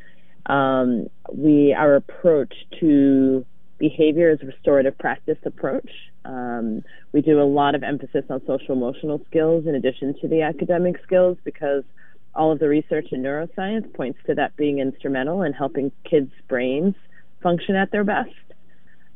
Um, 0.46 1.08
we 1.32 1.73
our 1.73 1.96
approach 1.96 2.54
to 2.80 3.44
behavior 3.78 4.30
is 4.30 4.40
restorative 4.42 4.99
practice 4.99 5.38
approach. 5.44 5.90
Um, 6.25 6.82
we 7.12 7.20
do 7.20 7.40
a 7.40 7.44
lot 7.44 7.75
of 7.75 7.82
emphasis 7.82 8.25
on 8.30 8.40
social 8.46 8.75
emotional 8.75 9.20
skills 9.28 9.66
in 9.66 9.75
addition 9.75 10.14
to 10.20 10.28
the 10.28 10.42
academic 10.42 10.96
skills 11.04 11.38
because 11.44 11.85
all 12.35 12.52
of 12.52 12.58
the 12.58 12.68
research 12.68 13.08
in 13.12 13.23
neuroscience 13.23 13.92
points 13.94 14.18
to 14.26 14.35
that 14.35 14.56
being 14.56 14.78
instrumental 14.78 15.42
in 15.42 15.52
helping 15.52 15.90
kids' 16.08 16.32
brains 16.49 16.94
function 17.42 17.76
at 17.76 17.90
their 17.92 18.04
best. 18.04 18.30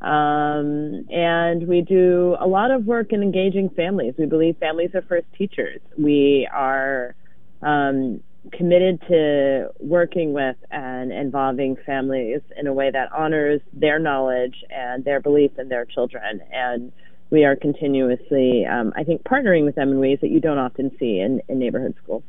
Um, 0.00 1.06
and 1.10 1.68
we 1.68 1.82
do 1.82 2.36
a 2.40 2.46
lot 2.46 2.70
of 2.70 2.86
work 2.86 3.12
in 3.12 3.22
engaging 3.22 3.68
families. 3.70 4.14
We 4.18 4.26
believe 4.26 4.56
families 4.58 4.90
are 4.94 5.02
first 5.02 5.26
teachers. 5.36 5.80
We 5.98 6.48
are 6.50 7.14
um, 7.60 8.22
committed 8.52 9.02
to 9.08 9.70
working 9.78 10.32
with 10.32 10.56
and 10.70 11.12
involving 11.12 11.76
families 11.84 12.40
in 12.56 12.66
a 12.66 12.72
way 12.72 12.90
that 12.90 13.12
honors 13.12 13.60
their 13.74 13.98
knowledge 13.98 14.64
and 14.70 15.04
their 15.04 15.20
belief 15.20 15.58
in 15.58 15.68
their 15.68 15.84
children. 15.84 16.40
And 16.50 16.92
we 17.28 17.44
are 17.44 17.54
continuously, 17.54 18.64
um, 18.64 18.94
I 18.96 19.04
think, 19.04 19.22
partnering 19.24 19.64
with 19.64 19.74
them 19.74 19.90
in 19.90 19.98
ways 20.00 20.18
that 20.22 20.30
you 20.30 20.40
don't 20.40 20.58
often 20.58 20.90
see 20.98 21.20
in, 21.20 21.42
in 21.48 21.58
neighborhood 21.58 21.94
schools. 22.02 22.22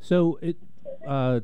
So 0.00 0.38
it, 0.40 0.56
uh, 1.06 1.40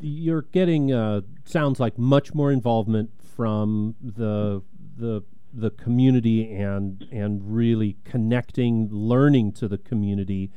you're 0.00 0.42
getting 0.42 0.92
uh, 0.92 1.20
sounds 1.44 1.78
like 1.78 1.98
much 1.98 2.34
more 2.34 2.50
involvement 2.50 3.10
from 3.34 3.94
the 4.00 4.62
the 4.96 5.22
the 5.52 5.70
community 5.70 6.52
and 6.52 7.06
and 7.12 7.54
really 7.54 7.96
connecting 8.04 8.88
learning 8.90 9.52
to 9.52 9.68
the 9.68 9.78
community 9.78 10.50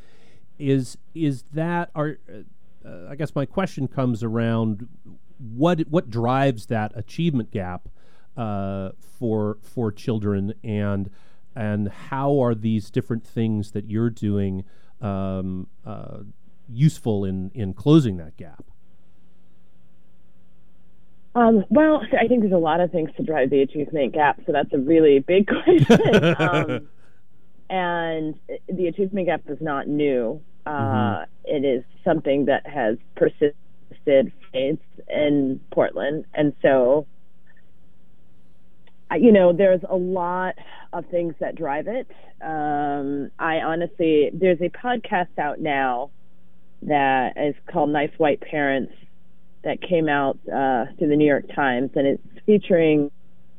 is 0.57 0.97
is 1.13 1.43
that 1.53 1.89
our 1.95 2.17
uh, 2.29 3.07
I 3.09 3.15
guess 3.15 3.35
my 3.35 3.45
question 3.45 3.87
comes 3.87 4.23
around 4.23 4.87
what 5.37 5.81
what 5.81 6.09
drives 6.09 6.67
that 6.67 6.91
achievement 6.95 7.51
gap 7.51 7.89
uh, 8.35 8.91
for 8.99 9.57
for 9.61 9.91
children 9.91 10.53
and 10.63 11.09
and 11.55 11.89
how 11.89 12.39
are 12.39 12.53
these 12.53 12.89
different 12.91 13.25
things 13.25 13.71
that 13.71 13.89
you're 13.89 14.11
doing 14.11 14.63
um, 15.01 15.67
uh, 15.85 16.19
useful 16.69 17.25
in 17.25 17.51
in 17.53 17.73
closing 17.73 18.17
that 18.17 18.37
gap? 18.37 18.63
Um, 21.37 21.65
well, 21.69 22.01
I 22.19 22.27
think 22.27 22.41
there's 22.41 22.51
a 22.51 22.57
lot 22.57 22.79
of 22.79 22.91
things 22.91 23.11
to 23.17 23.23
drive 23.23 23.51
the 23.51 23.61
achievement 23.61 24.13
gap, 24.13 24.41
so 24.47 24.51
that's 24.51 24.73
a 24.73 24.79
really 24.79 25.19
big 25.19 25.47
question. 25.63 26.35
um, 26.39 26.87
and 27.69 28.39
the 28.67 28.87
achievement 28.87 29.27
gap 29.27 29.41
is 29.47 29.59
not 29.61 29.87
new. 29.87 30.41
Uh, 30.65 30.71
mm-hmm. 30.71 31.31
It 31.45 31.63
is 31.63 31.83
something 32.03 32.45
that 32.45 32.65
has 32.65 32.97
persisted 33.15 34.31
in 34.51 35.59
Portland, 35.71 36.25
and 36.33 36.53
so 36.63 37.05
you 39.15 39.31
know, 39.31 39.53
there's 39.53 39.81
a 39.87 39.95
lot 39.95 40.55
of 40.91 41.05
things 41.11 41.35
that 41.39 41.55
drive 41.55 41.87
it. 41.87 42.07
Um, 42.41 43.29
I 43.37 43.57
honestly, 43.57 44.31
there's 44.33 44.59
a 44.59 44.69
podcast 44.69 45.37
out 45.37 45.59
now 45.59 46.09
that 46.81 47.37
is 47.37 47.55
called 47.71 47.91
Nice 47.91 48.11
White 48.17 48.41
Parents 48.41 48.91
that 49.67 49.81
came 49.81 50.07
out 50.07 50.39
uh, 50.47 50.85
through 50.97 51.09
the 51.09 51.15
New 51.17 51.27
York 51.27 51.43
Times, 51.53 51.91
and 51.95 52.07
it's 52.07 52.23
featuring 52.45 53.11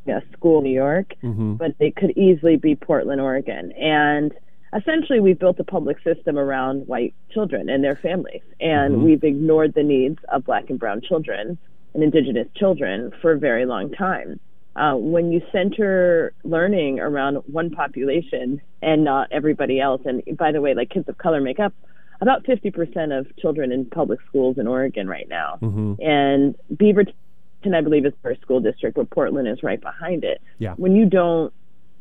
a 0.07 0.23
school 0.33 0.59
in 0.59 0.65
New 0.65 0.71
York, 0.73 1.15
Mm-hmm. 1.23 1.55
but 1.55 1.75
it 1.79 1.97
could 1.97 2.12
easily 2.17 2.57
be 2.57 2.75
Portland, 2.75 3.21
Oregon. 3.21 3.73
And 3.73 4.33
essentially, 4.75 5.21
we've 5.21 5.38
built 5.38 5.61
a 5.61 5.65
public 5.65 5.99
system 6.03 6.38
around 6.38 6.87
white 6.88 7.12
children 7.31 7.69
and 7.69 7.85
their 7.85 7.97
families, 7.97 8.41
and 8.59 8.97
Mhm. 8.97 9.03
we've 9.03 9.23
ignored 9.23 9.75
the 9.75 9.83
needs 9.83 10.19
of 10.33 10.47
black 10.47 10.71
and 10.71 10.79
brown 10.79 11.03
children 11.03 11.59
and 11.93 12.03
indigenous 12.03 12.49
children 12.55 13.12
for 13.21 13.33
a 13.33 13.38
very 13.38 13.67
long 13.67 13.91
time. 13.91 14.41
Uh, 14.77 14.95
when 14.95 15.31
you 15.31 15.43
center 15.53 16.33
learning 16.43 17.00
around 17.00 17.35
one 17.53 17.69
population 17.69 18.62
and 18.81 19.05
not 19.05 19.29
everybody 19.31 19.79
else, 19.79 20.00
and 20.07 20.23
by 20.38 20.53
the 20.53 20.61
way, 20.62 20.73
like 20.73 20.88
kids 20.88 21.07
of 21.09 21.19
color 21.19 21.41
make 21.43 21.61
up 21.61 21.75
about 22.21 22.45
50% 22.45 23.19
of 23.19 23.35
children 23.37 23.73
in 23.73 23.85
public 23.87 24.21
schools 24.29 24.59
in 24.59 24.67
Oregon 24.67 25.09
right 25.09 25.29
now. 25.29 25.59
Mm-hmm. 25.63 25.95
And 26.03 26.55
Beaverton, 26.75 27.75
I 27.75 27.81
believe, 27.81 28.07
is 28.07 28.13
the 28.13 28.19
first 28.23 28.41
school 28.41 28.61
district, 28.61 28.97
but 28.97 29.11
Portland 29.11 29.49
is 29.49 29.63
right 29.63 29.81
behind 29.81 30.25
it. 30.25 30.41
Yeah. 30.59 30.75
When 30.75 30.97
you 30.97 31.07
don't 31.07 31.53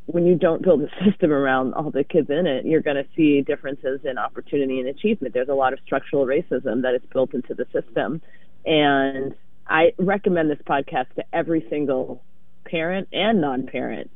when 0.08 0.26
you 0.26 0.36
don't 0.36 0.62
build 0.64 0.82
a 0.82 0.90
system 1.06 1.32
around 1.32 1.74
all 1.74 1.92
the 1.92 2.04
kids 2.04 2.30
in 2.30 2.48
it, 2.48 2.66
you're 2.66 2.82
going 2.82 2.96
to 2.96 3.06
see 3.16 3.42
differences 3.42 4.00
in 4.06 4.18
opportunity 4.18 4.80
and 4.80 4.88
achievement. 4.88 5.34
There's 5.34 5.50
a 5.50 5.54
lot 5.54 5.74
of 5.74 5.80
structural 5.86 6.26
racism 6.26 6.82
that 6.84 6.96
is 6.96 7.02
built 7.12 7.34
into 7.34 7.54
the 7.54 7.66
system. 7.74 8.22
And 8.66 9.36
I 9.68 9.94
recommend 9.98 10.50
this 10.50 10.60
podcast 10.66 11.14
to 11.16 11.26
every 11.34 11.66
single 11.70 12.24
parent 12.66 13.10
and 13.12 13.42
non-parent 13.42 14.10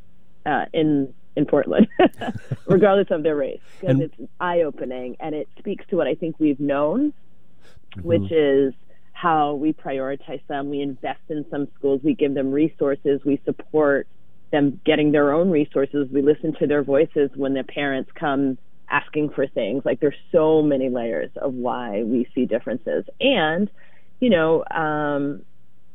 uh, 0.46 0.66
in 0.74 1.14
in 1.36 1.46
Portland, 1.46 1.88
regardless 2.66 3.08
of 3.12 3.24
their 3.24 3.36
race, 3.36 3.62
because 3.80 4.00
it's 4.00 4.16
eye-opening 4.40 5.18
and 5.20 5.34
it 5.36 5.48
speaks 5.58 5.86
to 5.90 5.96
what 5.96 6.08
I 6.08 6.16
think 6.16 6.36
we've 6.40 6.60
known, 6.60 7.14
Mm-hmm. 7.98 8.08
which 8.08 8.32
is 8.32 8.74
how 9.12 9.54
we 9.56 9.74
prioritize 9.74 10.42
them. 10.48 10.70
We 10.70 10.82
invest 10.82 11.20
in 11.30 11.46
some 11.52 11.68
schools. 11.78 12.02
We 12.04 12.14
give 12.14 12.34
them 12.34 12.52
resources. 12.52 13.22
We 13.26 13.42
support 13.46 14.08
them 14.52 14.80
getting 14.86 15.12
their 15.12 15.34
own 15.34 15.50
resources. 15.52 16.08
We 16.12 16.22
listen 16.22 16.56
to 16.60 16.68
their 16.68 16.84
voices 16.84 17.30
when 17.36 17.54
their 17.54 17.64
parents 17.66 18.10
come 18.16 18.58
asking 18.90 19.32
for 19.32 19.46
things. 19.48 19.84
Like 19.86 20.00
there's 20.00 20.16
so 20.32 20.62
many 20.62 20.90
layers 20.90 21.32
of 21.36 21.54
why 21.54 22.04
we 22.04 22.28
see 22.34 22.46
differences. 22.46 23.06
And, 23.20 23.70
you 24.20 24.30
know, 24.30 24.64
um, 24.72 25.42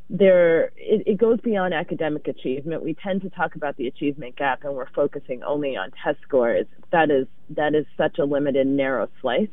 there 0.08 0.66
it, 0.76 1.02
it 1.06 1.18
goes 1.18 1.40
beyond 1.40 1.74
academic 1.74 2.28
achievement. 2.28 2.82
We 2.82 2.94
tend 2.94 3.22
to 3.22 3.30
talk 3.30 3.56
about 3.56 3.76
the 3.76 3.88
achievement 3.88 4.36
gap 4.36 4.64
and 4.64 4.74
we're 4.74 4.90
focusing 4.90 5.42
only 5.42 5.76
on 5.76 5.90
test 6.02 6.18
scores. 6.22 6.66
That 6.92 7.10
is 7.10 7.26
that 7.50 7.74
is 7.74 7.86
such 7.96 8.18
a 8.18 8.24
limited, 8.24 8.66
narrow 8.66 9.08
slice 9.20 9.48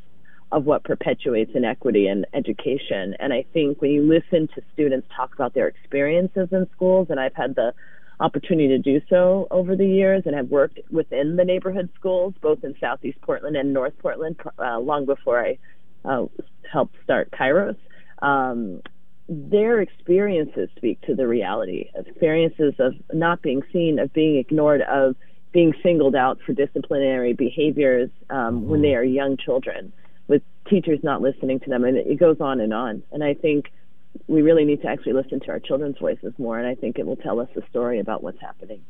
of 0.51 0.65
what 0.65 0.83
perpetuates 0.83 1.51
inequity 1.55 2.07
in 2.07 2.25
education. 2.33 3.15
And 3.19 3.33
I 3.33 3.43
think 3.53 3.81
when 3.81 3.91
you 3.91 4.03
listen 4.03 4.47
to 4.53 4.61
students 4.73 5.07
talk 5.15 5.33
about 5.33 5.55
their 5.55 5.67
experiences 5.67 6.49
in 6.51 6.67
schools, 6.75 7.07
and 7.09 7.19
I've 7.19 7.33
had 7.33 7.55
the 7.55 7.73
opportunity 8.19 8.67
to 8.67 8.77
do 8.77 9.01
so 9.09 9.47
over 9.49 9.75
the 9.75 9.87
years 9.87 10.23
and 10.27 10.35
have 10.35 10.49
worked 10.49 10.79
within 10.91 11.37
the 11.37 11.43
neighborhood 11.43 11.89
schools, 11.95 12.35
both 12.39 12.63
in 12.63 12.75
Southeast 12.79 13.19
Portland 13.21 13.55
and 13.55 13.73
North 13.73 13.93
Portland, 13.97 14.39
uh, 14.59 14.77
long 14.77 15.05
before 15.07 15.43
I 15.43 15.57
uh, 16.05 16.27
helped 16.71 16.95
start 17.03 17.31
Kairos. 17.31 17.75
Um, 18.21 18.81
their 19.33 19.81
experiences 19.81 20.69
speak 20.75 21.01
to 21.01 21.15
the 21.15 21.27
reality, 21.27 21.89
experiences 21.95 22.73
of 22.79 22.93
not 23.11 23.41
being 23.41 23.61
seen, 23.71 23.99
of 23.99 24.13
being 24.13 24.37
ignored, 24.37 24.81
of 24.81 25.15
being 25.51 25.73
singled 25.83 26.15
out 26.15 26.39
for 26.45 26.53
disciplinary 26.53 27.33
behaviors 27.33 28.09
um, 28.29 28.67
when 28.67 28.81
they 28.81 28.95
are 28.95 29.03
young 29.03 29.37
children 29.37 29.93
with 30.27 30.41
teachers 30.67 30.99
not 31.03 31.21
listening 31.21 31.59
to 31.59 31.69
them. 31.69 31.83
And 31.83 31.97
it 31.97 32.19
goes 32.19 32.37
on 32.39 32.59
and 32.59 32.73
on. 32.73 33.03
And 33.11 33.23
I 33.23 33.33
think 33.33 33.71
we 34.27 34.41
really 34.41 34.65
need 34.65 34.81
to 34.81 34.87
actually 34.87 35.13
listen 35.13 35.39
to 35.41 35.49
our 35.49 35.59
children's 35.59 35.97
voices 35.97 36.33
more. 36.37 36.57
And 36.57 36.67
I 36.67 36.75
think 36.75 36.97
it 36.97 37.05
will 37.05 37.17
tell 37.17 37.39
us 37.39 37.49
a 37.55 37.67
story 37.69 37.99
about 37.99 38.23
what's 38.23 38.41
happening. 38.41 38.81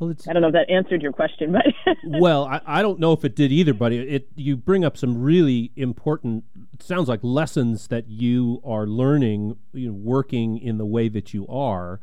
Well, 0.00 0.14
I 0.26 0.32
don't 0.32 0.40
know 0.40 0.48
if 0.48 0.54
that 0.54 0.70
answered 0.70 1.02
your 1.02 1.12
question, 1.12 1.52
but 1.52 1.66
well, 2.04 2.46
I, 2.46 2.62
I 2.66 2.82
don't 2.82 2.98
know 2.98 3.12
if 3.12 3.22
it 3.22 3.36
did 3.36 3.52
either, 3.52 3.74
buddy. 3.74 3.98
it, 3.98 4.28
you 4.34 4.56
bring 4.56 4.82
up 4.82 4.96
some 4.96 5.20
really 5.20 5.72
important. 5.76 6.44
It 6.72 6.82
sounds 6.82 7.06
like 7.06 7.20
lessons 7.22 7.88
that 7.88 8.08
you 8.08 8.62
are 8.64 8.86
learning, 8.86 9.58
you 9.74 9.88
know, 9.88 9.92
working 9.92 10.56
in 10.56 10.78
the 10.78 10.86
way 10.86 11.08
that 11.10 11.34
you 11.34 11.46
are. 11.48 12.00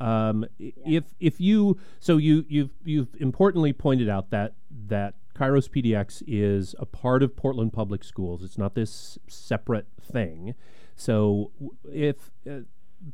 Um, 0.00 0.46
i 0.58 0.72
If 0.84 1.04
if 1.20 1.38
you 1.38 1.78
so 2.00 2.16
you 2.16 2.46
you've 2.48 2.70
you've 2.82 3.14
importantly 3.20 3.74
pointed 3.74 4.08
out 4.08 4.30
that 4.30 4.54
that 4.88 5.14
Kairos 5.36 5.68
PDX 5.68 6.22
is 6.26 6.74
a 6.78 6.86
part 6.86 7.22
of 7.22 7.36
Portland 7.36 7.74
Public 7.74 8.04
Schools. 8.04 8.42
It's 8.42 8.56
not 8.56 8.74
this 8.74 9.18
separate 9.28 9.86
thing. 10.00 10.54
So 10.96 11.50
if 11.92 12.30
uh, 12.48 12.60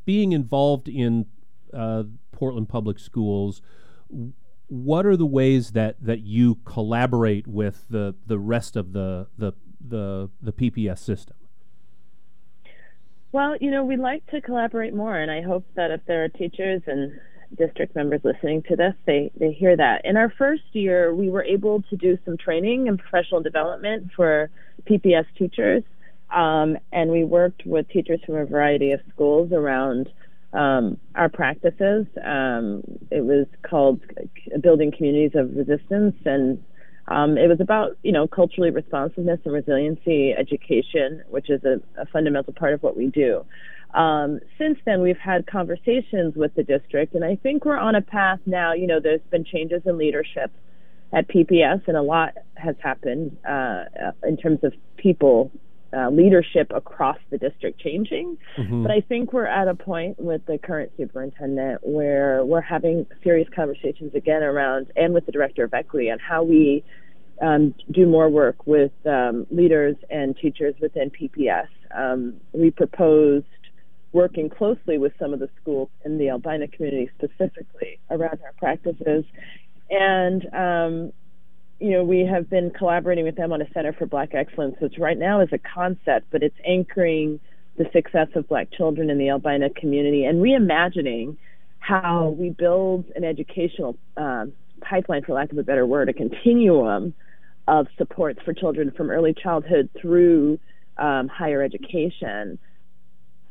being 0.04 0.32
involved 0.32 0.88
in 0.88 1.26
uh, 1.74 2.04
Portland 2.32 2.68
Public 2.68 2.98
Schools 2.98 3.60
what 4.68 5.04
are 5.04 5.16
the 5.16 5.26
ways 5.26 5.72
that 5.72 5.96
that 6.00 6.20
you 6.20 6.56
collaborate 6.64 7.46
with 7.46 7.86
the 7.90 8.14
the 8.26 8.38
rest 8.38 8.76
of 8.76 8.92
the 8.92 9.26
the 9.36 9.52
the, 9.80 10.30
the 10.40 10.52
PPS 10.52 10.98
system? 10.98 11.36
Well, 13.32 13.56
you 13.60 13.70
know, 13.70 13.84
we'd 13.84 14.00
like 14.00 14.26
to 14.28 14.40
collaborate 14.40 14.94
more, 14.94 15.16
and 15.16 15.30
I 15.30 15.40
hope 15.40 15.64
that 15.74 15.90
if 15.90 16.00
there 16.06 16.24
are 16.24 16.28
teachers 16.28 16.82
and 16.86 17.12
district 17.56 17.94
members 17.94 18.20
listening 18.24 18.62
to 18.68 18.76
this, 18.76 18.94
they, 19.06 19.30
they 19.38 19.52
hear 19.52 19.76
that. 19.76 20.04
In 20.04 20.16
our 20.16 20.30
first 20.30 20.62
year, 20.72 21.14
we 21.14 21.30
were 21.30 21.44
able 21.44 21.82
to 21.82 21.96
do 21.96 22.18
some 22.24 22.36
training 22.36 22.88
and 22.88 22.98
professional 22.98 23.40
development 23.40 24.10
for 24.14 24.50
PPS 24.88 25.26
teachers, 25.36 25.82
um, 26.34 26.76
and 26.92 27.10
we 27.10 27.24
worked 27.24 27.64
with 27.66 27.88
teachers 27.88 28.20
from 28.24 28.36
a 28.36 28.44
variety 28.44 28.92
of 28.92 29.00
schools 29.12 29.52
around 29.52 30.08
um, 30.52 30.98
our 31.14 31.28
practices. 31.28 32.06
Um, 32.24 32.82
it 33.10 33.24
was 33.24 33.46
called 33.68 34.00
Building 34.60 34.92
Communities 34.96 35.32
of 35.34 35.54
Resistance, 35.56 36.16
and 36.24 36.62
um, 37.08 37.36
it 37.36 37.48
was 37.48 37.60
about, 37.60 37.96
you 38.02 38.12
know, 38.12 38.26
culturally 38.26 38.70
responsiveness 38.70 39.40
and 39.44 39.52
resiliency 39.52 40.32
education, 40.32 41.22
which 41.28 41.50
is 41.50 41.62
a, 41.64 41.80
a 42.00 42.06
fundamental 42.06 42.52
part 42.52 42.72
of 42.72 42.82
what 42.82 42.96
we 42.96 43.08
do. 43.08 43.44
Um, 43.94 44.38
since 44.58 44.78
then, 44.86 45.02
we've 45.02 45.18
had 45.18 45.46
conversations 45.46 46.34
with 46.36 46.54
the 46.54 46.62
district, 46.62 47.14
and 47.14 47.24
I 47.24 47.36
think 47.36 47.64
we're 47.64 47.78
on 47.78 47.96
a 47.96 48.02
path 48.02 48.38
now. 48.46 48.72
You 48.72 48.86
know, 48.86 49.00
there's 49.00 49.20
been 49.30 49.44
changes 49.44 49.82
in 49.84 49.98
leadership 49.98 50.52
at 51.12 51.28
PPS, 51.28 51.88
and 51.88 51.96
a 51.96 52.02
lot 52.02 52.34
has 52.54 52.76
happened 52.80 53.36
uh, 53.48 53.84
in 54.22 54.36
terms 54.36 54.60
of 54.62 54.72
people 54.96 55.50
uh, 55.92 56.08
leadership 56.10 56.70
across 56.74 57.18
the 57.30 57.38
district 57.38 57.80
changing. 57.80 58.36
Mhm. 58.56 58.82
But 58.82 58.92
I 58.92 59.00
think 59.00 59.32
we're 59.32 59.46
at 59.46 59.68
a 59.68 59.74
point 59.74 60.20
with 60.20 60.44
the 60.46 60.58
current 60.58 60.92
superintendent 60.96 61.80
where 61.86 62.44
we're 62.44 62.60
having 62.60 63.06
serious 63.22 63.48
conversations 63.48 64.14
again 64.14 64.42
around, 64.42 64.86
and 64.96 65.12
with 65.14 65.26
the 65.26 65.32
director 65.32 65.64
of 65.64 65.74
equity, 65.74 66.10
on 66.10 66.18
how 66.18 66.42
we 66.42 66.84
um, 67.40 67.74
do 67.90 68.06
more 68.06 68.28
work 68.28 68.66
with 68.66 68.92
um, 69.06 69.46
leaders 69.50 69.96
and 70.10 70.36
teachers 70.36 70.74
within 70.80 71.10
PPS. 71.10 71.68
Um, 71.96 72.34
we 72.52 72.70
proposed 72.70 73.46
working 74.12 74.50
closely 74.50 74.98
with 74.98 75.12
some 75.18 75.32
of 75.32 75.40
the 75.40 75.48
schools 75.60 75.88
in 76.04 76.18
the 76.18 76.28
Albina 76.28 76.68
community 76.68 77.10
specifically 77.16 77.98
around 78.10 78.40
our 78.44 78.52
practices. 78.58 79.24
And, 79.88 80.46
um, 80.54 81.12
you 81.80 81.90
know, 81.90 82.04
we 82.04 82.20
have 82.26 82.50
been 82.50 82.70
collaborating 82.70 83.24
with 83.24 83.36
them 83.36 83.52
on 83.52 83.62
a 83.62 83.72
Center 83.72 83.94
for 83.94 84.06
Black 84.06 84.34
Excellence, 84.34 84.76
which 84.80 84.98
right 84.98 85.18
now 85.18 85.40
is 85.40 85.48
a 85.52 85.58
concept, 85.58 86.26
but 86.30 86.42
it's 86.42 86.56
anchoring 86.66 87.40
the 87.78 87.86
success 87.92 88.28
of 88.34 88.46
black 88.48 88.70
children 88.70 89.08
in 89.08 89.16
the 89.16 89.30
Albina 89.30 89.70
community 89.70 90.24
and 90.24 90.42
reimagining 90.42 91.36
how 91.78 92.28
we 92.38 92.50
build 92.50 93.06
an 93.16 93.24
educational 93.24 93.96
um, 94.18 94.52
pipeline, 94.82 95.22
for 95.24 95.32
lack 95.32 95.50
of 95.50 95.56
a 95.56 95.62
better 95.62 95.86
word, 95.86 96.10
a 96.10 96.12
continuum 96.12 97.14
of 97.66 97.86
supports 97.96 98.40
for 98.44 98.52
children 98.52 98.90
from 98.90 99.10
early 99.10 99.32
childhood 99.32 99.88
through 99.98 100.58
um, 100.98 101.28
higher 101.28 101.62
education, 101.62 102.58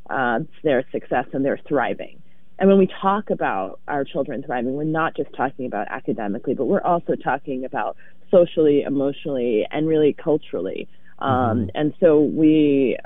uh, 0.10 0.40
their 0.64 0.86
success 0.92 1.26
and 1.34 1.44
their 1.44 1.60
thriving. 1.68 2.19
And 2.60 2.68
when 2.68 2.78
we 2.78 2.88
talk 3.02 3.30
about 3.30 3.80
our 3.88 4.04
children 4.04 4.44
thriving, 4.44 4.74
we're 4.74 4.84
not 4.84 5.16
just 5.16 5.34
talking 5.34 5.66
about 5.66 5.88
academically, 5.90 6.54
but 6.54 6.66
we're 6.66 6.82
also 6.82 7.16
talking 7.16 7.64
about 7.64 7.96
socially, 8.30 8.82
emotionally, 8.82 9.66
and 9.72 9.88
really 9.88 10.14
culturally. 10.14 10.88
Um, 11.20 11.70
And 11.74 11.94
so 12.00 12.22
we 12.22 12.98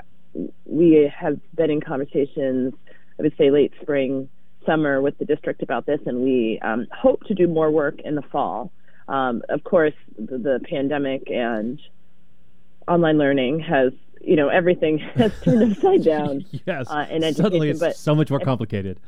we 0.66 1.12
have 1.16 1.38
been 1.54 1.70
in 1.70 1.80
conversations, 1.80 2.74
I 3.18 3.22
would 3.22 3.36
say 3.38 3.52
late 3.52 3.72
spring, 3.80 4.28
summer 4.66 5.00
with 5.00 5.16
the 5.18 5.24
district 5.24 5.62
about 5.62 5.86
this, 5.86 6.00
and 6.06 6.22
we 6.22 6.58
um, 6.62 6.88
hope 6.92 7.22
to 7.24 7.34
do 7.34 7.46
more 7.46 7.70
work 7.70 8.00
in 8.00 8.16
the 8.16 8.22
fall. 8.22 8.72
Um, 9.06 9.42
of 9.48 9.62
course, 9.62 9.94
the, 10.18 10.38
the 10.38 10.60
pandemic 10.68 11.30
and 11.30 11.80
online 12.88 13.18
learning 13.18 13.60
has, 13.60 13.92
you 14.20 14.34
know, 14.34 14.48
everything 14.48 14.98
has 15.14 15.32
turned 15.42 15.72
upside 15.72 16.02
down 16.02 16.44
yes. 16.66 16.90
uh, 16.90 17.06
in 17.10 17.22
education. 17.22 17.34
Suddenly, 17.34 17.70
it's 17.70 17.80
but 17.80 17.96
so 17.96 18.14
much 18.16 18.30
more 18.30 18.40
complicated. 18.40 18.98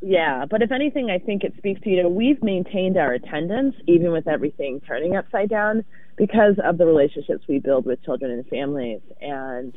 Yeah, 0.00 0.44
but 0.48 0.62
if 0.62 0.72
anything, 0.72 1.10
I 1.10 1.18
think 1.18 1.44
it 1.44 1.54
speaks 1.58 1.80
to 1.82 1.90
you 1.90 2.02
know 2.02 2.08
we've 2.08 2.42
maintained 2.42 2.96
our 2.96 3.12
attendance 3.12 3.74
even 3.86 4.12
with 4.12 4.26
everything 4.26 4.80
turning 4.80 5.16
upside 5.16 5.48
down 5.50 5.84
because 6.16 6.56
of 6.62 6.78
the 6.78 6.86
relationships 6.86 7.44
we 7.48 7.58
build 7.58 7.86
with 7.86 8.02
children 8.04 8.30
and 8.30 8.46
families, 8.46 9.00
and 9.20 9.76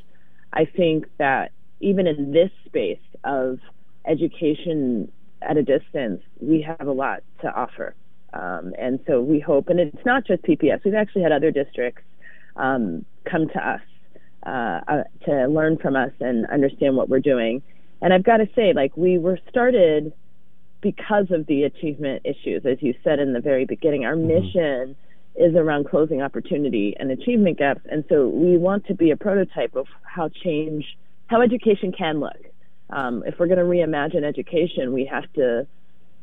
I 0.52 0.66
think 0.66 1.06
that 1.18 1.52
even 1.80 2.08
in 2.08 2.32
this 2.32 2.52
space 2.66 3.00
of 3.24 3.60
education 4.06 5.12
at 5.42 5.58
a 5.58 5.64
distance, 5.64 6.22
we 6.40 6.62
have 6.62 6.88
a 6.88 6.92
lot 6.92 7.24
to 7.42 7.48
offer. 7.54 7.96
Um, 8.34 8.74
and 8.80 9.00
so 9.06 9.22
we 9.22 9.40
hope, 9.40 9.70
and 9.70 9.80
it's 9.80 10.06
not 10.06 10.26
just 10.26 10.44
PPS. 10.44 10.84
We've 10.84 10.96
actually 10.96 11.24
had 11.24 11.32
other 11.32 11.52
districts 11.52 12.02
um, 12.56 13.06
come 13.30 13.48
to 13.50 13.70
us 13.70 13.82
uh, 14.46 14.82
uh, 14.88 15.04
to 15.26 15.48
learn 15.48 15.78
from 15.78 15.96
us 15.96 16.12
and 16.20 16.46
understand 16.48 16.96
what 16.96 17.10
we're 17.10 17.20
doing. 17.20 17.62
And 18.04 18.14
I've 18.14 18.24
got 18.24 18.38
to 18.38 18.50
say, 18.54 18.74
like 18.74 18.98
we 18.98 19.18
were 19.18 19.40
started 19.50 20.12
because 20.82 21.32
of 21.32 21.48
the 21.48 21.64
achievement 21.64 22.22
issues, 22.26 22.66
as 22.66 22.78
you 22.82 22.94
said 23.02 23.20
in 23.20 23.32
the 23.32 23.40
very 23.40 23.66
beginning. 23.66 24.04
Our 24.04 24.16
mm-hmm. 24.16 24.28
mission 24.28 24.96
is 25.36 25.56
around 25.56 25.90
closing 25.90 26.22
opportunity 26.22 26.96
and 27.00 27.10
achievement 27.10 27.58
gaps, 27.58 27.80
and 27.90 28.04
so 28.10 28.28
we 28.28 28.58
want 28.58 28.86
to 28.88 28.94
be 28.94 29.12
a 29.12 29.16
prototype 29.16 29.76
of 29.76 29.88
how 30.04 30.30
change, 30.44 30.86
how 31.28 31.42
education 31.42 31.94
can 31.94 32.20
look. 32.20 32.38
Um, 32.90 33.24
if 33.26 33.40
we're 33.40 33.48
going 33.48 33.58
to 33.58 33.64
reimagine 33.64 34.24
education, 34.24 34.92
we 34.92 35.06
have 35.06 35.32
to 35.34 35.66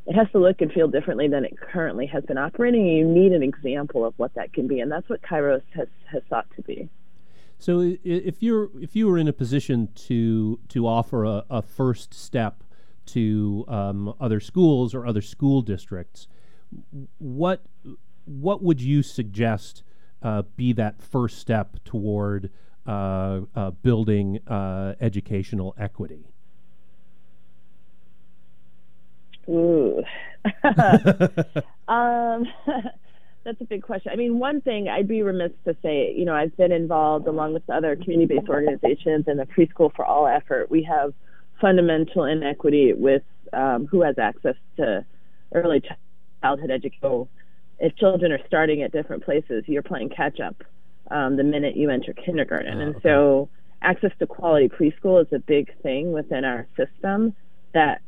it 0.07 0.14
has 0.14 0.27
to 0.33 0.38
look 0.38 0.61
and 0.61 0.71
feel 0.73 0.88
differently 0.88 1.29
than 1.29 1.45
it 1.45 1.59
currently 1.59 2.07
has 2.07 2.25
been 2.25 2.38
operating. 2.38 2.88
And 2.88 2.99
you 2.99 3.07
need 3.07 3.33
an 3.33 3.43
example 3.43 4.05
of 4.05 4.14
what 4.19 4.35
that 4.35 4.53
can 4.53 4.66
be, 4.66 4.81
and 4.81 4.93
that's 4.93 5.09
what 5.09 5.23
Kairos 5.23 5.62
has 5.75 5.88
has 6.12 6.23
sought 6.29 6.47
to 6.57 6.62
be. 6.62 6.90
So, 7.61 7.94
if 8.03 8.42
you're 8.42 8.70
if 8.81 8.96
you 8.96 9.07
were 9.07 9.18
in 9.18 9.29
a 9.29 9.35
position 9.35 9.90
to 10.07 10.59
to 10.70 10.87
offer 10.87 11.27
a, 11.27 11.44
a 11.51 11.61
first 11.61 12.14
step 12.14 12.64
to 13.07 13.66
um, 13.68 14.14
other 14.18 14.40
schools 14.40 14.94
or 14.94 15.07
other 15.07 15.20
school 15.20 15.61
districts, 15.61 16.27
what 17.18 17.66
what 18.25 18.62
would 18.62 18.81
you 18.81 19.03
suggest 19.03 19.83
uh, 20.23 20.42
be 20.57 20.73
that 20.73 21.03
first 21.03 21.38
step 21.38 21.77
toward 21.85 22.51
uh, 22.87 23.40
uh, 23.55 23.70
building 23.73 24.40
uh, 24.46 24.94
educational 24.99 25.75
equity? 25.79 26.33
Ooh. 29.51 30.03
um, 31.88 32.46
that's 33.44 33.61
a 33.61 33.64
big 33.64 33.83
question. 33.83 34.12
I 34.12 34.16
mean, 34.16 34.38
one 34.38 34.61
thing 34.61 34.88
I'd 34.88 35.09
be 35.09 35.22
remiss 35.22 35.53
to 35.64 35.76
say, 35.83 36.14
you 36.16 36.24
know, 36.24 36.35
I've 36.35 36.57
been 36.57 36.72
involved 36.72 37.26
along 37.26 37.55
with 37.55 37.68
other 37.70 37.96
community 37.96 38.35
based 38.35 38.48
organizations 38.48 39.26
in 39.29 39.38
the 39.38 39.46
Preschool 39.46 39.94
for 39.94 40.05
All 40.05 40.26
effort. 40.26 40.70
We 40.70 40.83
have 40.85 41.14
fundamental 41.61 42.24
inequity 42.24 42.92
with 42.92 43.22
um, 43.53 43.87
who 43.87 44.03
has 44.03 44.18
access 44.18 44.57
to 44.76 45.05
early 45.55 45.83
childhood 46.42 46.70
education. 46.70 47.29
If 47.79 47.96
children 47.96 48.33
are 48.33 48.40
starting 48.46 48.83
at 48.83 48.92
different 48.92 49.24
places, 49.24 49.64
you're 49.66 49.83
playing 49.83 50.11
catch 50.11 50.38
up 50.38 50.62
um, 51.11 51.37
the 51.37 51.44
minute 51.44 51.76
you 51.76 51.90
enter 51.90 52.12
kindergarten. 52.12 52.79
Oh, 52.79 52.81
and 52.81 52.96
okay. 52.96 53.09
so, 53.09 53.48
access 53.83 54.12
to 54.18 54.26
quality 54.26 54.68
preschool 54.68 55.22
is 55.22 55.33
a 55.33 55.38
big 55.38 55.74
thing 55.83 56.12
within 56.12 56.44
our 56.44 56.66
system 56.76 57.35
that 57.72 58.03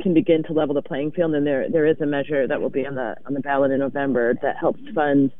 can 0.00 0.14
begin 0.14 0.42
to 0.44 0.52
level 0.52 0.74
the 0.74 0.82
playing 0.82 1.12
field. 1.12 1.34
And 1.34 1.46
there 1.46 1.70
there 1.70 1.86
is 1.86 2.00
a 2.00 2.06
measure 2.06 2.46
that 2.46 2.60
will 2.60 2.70
be 2.70 2.86
on 2.86 2.94
the 2.94 3.16
on 3.26 3.34
the 3.34 3.40
ballot 3.40 3.70
in 3.70 3.80
November 3.80 4.34
that 4.42 4.56
helps 4.56 4.80
fund 4.94 5.32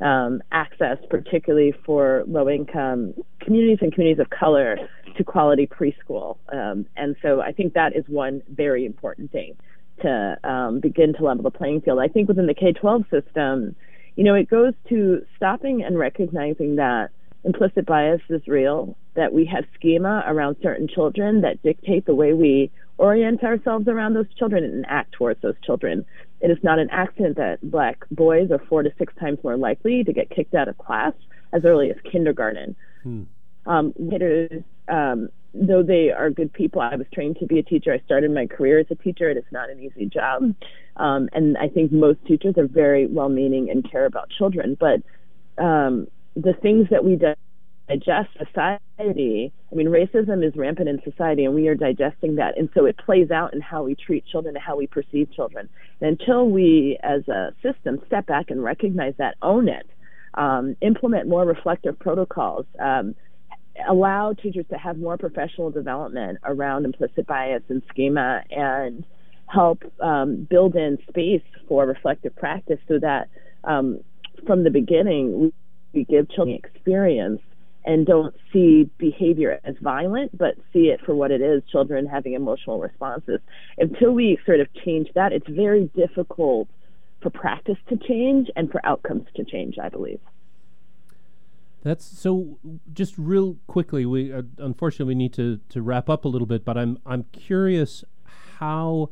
um, 0.00 0.42
access, 0.50 0.98
particularly 1.10 1.72
for 1.84 2.24
low 2.26 2.48
income 2.48 3.14
communities 3.40 3.78
and 3.80 3.92
communities 3.92 4.20
of 4.20 4.30
color, 4.30 4.76
to 5.16 5.24
quality 5.24 5.66
preschool. 5.66 6.38
Um, 6.52 6.86
and 6.96 7.16
so 7.22 7.40
I 7.40 7.52
think 7.52 7.74
that 7.74 7.94
is 7.94 8.04
one 8.08 8.42
very 8.48 8.84
important 8.84 9.30
thing 9.30 9.56
to 10.00 10.38
um, 10.44 10.80
begin 10.80 11.12
to 11.14 11.24
level 11.24 11.42
the 11.44 11.50
playing 11.50 11.82
field. 11.82 11.98
I 12.00 12.08
think 12.08 12.28
within 12.28 12.46
the 12.46 12.54
K 12.54 12.72
12 12.72 13.04
system, 13.10 13.76
you 14.16 14.24
know, 14.24 14.34
it 14.34 14.48
goes 14.48 14.74
to 14.88 15.24
stopping 15.36 15.82
and 15.82 15.98
recognizing 15.98 16.76
that 16.76 17.10
implicit 17.44 17.86
bias 17.86 18.20
is 18.28 18.42
real, 18.46 18.96
that 19.14 19.32
we 19.32 19.44
have 19.46 19.64
schema 19.74 20.22
around 20.26 20.56
certain 20.62 20.88
children 20.88 21.40
that 21.42 21.62
dictate 21.62 22.06
the 22.06 22.14
way 22.14 22.32
we 22.32 22.70
orient 22.98 23.42
ourselves 23.42 23.88
around 23.88 24.14
those 24.14 24.32
children 24.38 24.64
and 24.64 24.84
act 24.88 25.12
towards 25.12 25.40
those 25.42 25.56
children. 25.64 26.04
It 26.40 26.50
is 26.50 26.58
not 26.62 26.78
an 26.78 26.88
accident 26.90 27.36
that 27.36 27.58
black 27.62 28.04
boys 28.10 28.50
are 28.50 28.60
four 28.68 28.82
to 28.82 28.92
six 28.98 29.12
times 29.18 29.38
more 29.42 29.56
likely 29.56 30.04
to 30.04 30.12
get 30.12 30.30
kicked 30.30 30.54
out 30.54 30.68
of 30.68 30.78
class 30.78 31.12
as 31.52 31.64
early 31.64 31.90
as 31.90 31.96
kindergarten. 32.10 32.76
Hmm. 33.02 33.22
Um, 33.66 33.94
um, 34.88 35.28
though 35.54 35.82
they 35.82 36.10
are 36.10 36.30
good 36.30 36.52
people, 36.52 36.80
I 36.80 36.96
was 36.96 37.06
trained 37.12 37.38
to 37.40 37.46
be 37.46 37.58
a 37.58 37.62
teacher. 37.62 37.92
I 37.92 38.00
started 38.04 38.32
my 38.32 38.46
career 38.46 38.80
as 38.80 38.86
a 38.90 38.94
teacher. 38.94 39.30
It 39.30 39.36
is 39.36 39.44
not 39.52 39.70
an 39.70 39.80
easy 39.80 40.06
job. 40.06 40.54
Um, 40.96 41.28
and 41.32 41.56
I 41.58 41.68
think 41.68 41.92
most 41.92 42.24
teachers 42.26 42.56
are 42.58 42.66
very 42.66 43.06
well 43.06 43.28
meaning 43.28 43.70
and 43.70 43.88
care 43.88 44.06
about 44.06 44.30
children. 44.30 44.76
But 44.78 45.02
um, 45.62 46.08
the 46.36 46.54
things 46.54 46.88
that 46.90 47.04
we 47.04 47.18
digest 47.88 48.30
society. 48.38 49.52
I 49.70 49.74
mean, 49.74 49.88
racism 49.88 50.46
is 50.46 50.54
rampant 50.56 50.88
in 50.88 51.00
society, 51.04 51.44
and 51.44 51.54
we 51.54 51.68
are 51.68 51.74
digesting 51.74 52.36
that. 52.36 52.56
And 52.58 52.68
so 52.74 52.86
it 52.86 52.96
plays 52.98 53.30
out 53.30 53.54
in 53.54 53.60
how 53.60 53.82
we 53.82 53.94
treat 53.94 54.24
children 54.26 54.56
and 54.56 54.62
how 54.62 54.76
we 54.76 54.86
perceive 54.86 55.32
children. 55.34 55.68
And 56.00 56.18
until 56.18 56.48
we, 56.48 56.98
as 57.02 57.26
a 57.28 57.52
system, 57.62 58.00
step 58.06 58.26
back 58.26 58.50
and 58.50 58.62
recognize 58.62 59.14
that, 59.18 59.36
own 59.42 59.68
it, 59.68 59.88
um, 60.34 60.76
implement 60.80 61.28
more 61.28 61.44
reflective 61.44 61.98
protocols, 61.98 62.66
um, 62.78 63.14
allow 63.88 64.32
teachers 64.32 64.66
to 64.70 64.76
have 64.76 64.98
more 64.98 65.16
professional 65.16 65.70
development 65.70 66.38
around 66.44 66.84
implicit 66.84 67.26
bias 67.26 67.62
and 67.68 67.82
schema, 67.88 68.42
and 68.50 69.04
help 69.46 69.82
um, 70.00 70.46
build 70.48 70.74
in 70.76 70.98
space 71.08 71.42
for 71.68 71.84
reflective 71.86 72.34
practice 72.36 72.78
so 72.88 72.98
that 72.98 73.28
um, 73.64 74.00
from 74.46 74.64
the 74.64 74.70
beginning, 74.70 75.52
we 75.92 76.04
give 76.04 76.30
children 76.30 76.58
experience 76.62 77.40
and 77.84 78.06
don't 78.06 78.34
see 78.52 78.88
behavior 78.98 79.58
as 79.64 79.74
violent, 79.80 80.36
but 80.36 80.54
see 80.72 80.84
it 80.88 81.00
for 81.04 81.14
what 81.14 81.30
it 81.30 81.40
is 81.40 81.62
children 81.70 82.06
having 82.06 82.34
emotional 82.34 82.78
responses. 82.78 83.40
Until 83.78 84.12
we 84.12 84.38
sort 84.46 84.60
of 84.60 84.68
change 84.84 85.08
that, 85.14 85.32
it's 85.32 85.48
very 85.48 85.90
difficult 85.96 86.68
for 87.20 87.30
practice 87.30 87.78
to 87.88 87.96
change 87.96 88.48
and 88.54 88.70
for 88.70 88.84
outcomes 88.84 89.26
to 89.36 89.44
change, 89.44 89.78
I 89.82 89.88
believe. 89.88 90.20
That's 91.82 92.04
so. 92.04 92.58
Just 92.92 93.18
real 93.18 93.56
quickly, 93.66 94.06
we 94.06 94.32
uh, 94.32 94.42
unfortunately 94.58 95.06
we 95.06 95.16
need 95.16 95.32
to 95.34 95.58
to 95.70 95.82
wrap 95.82 96.08
up 96.08 96.24
a 96.24 96.28
little 96.28 96.46
bit, 96.46 96.64
but 96.64 96.78
I'm 96.78 96.98
I'm 97.04 97.24
curious 97.32 98.04
how 98.58 99.10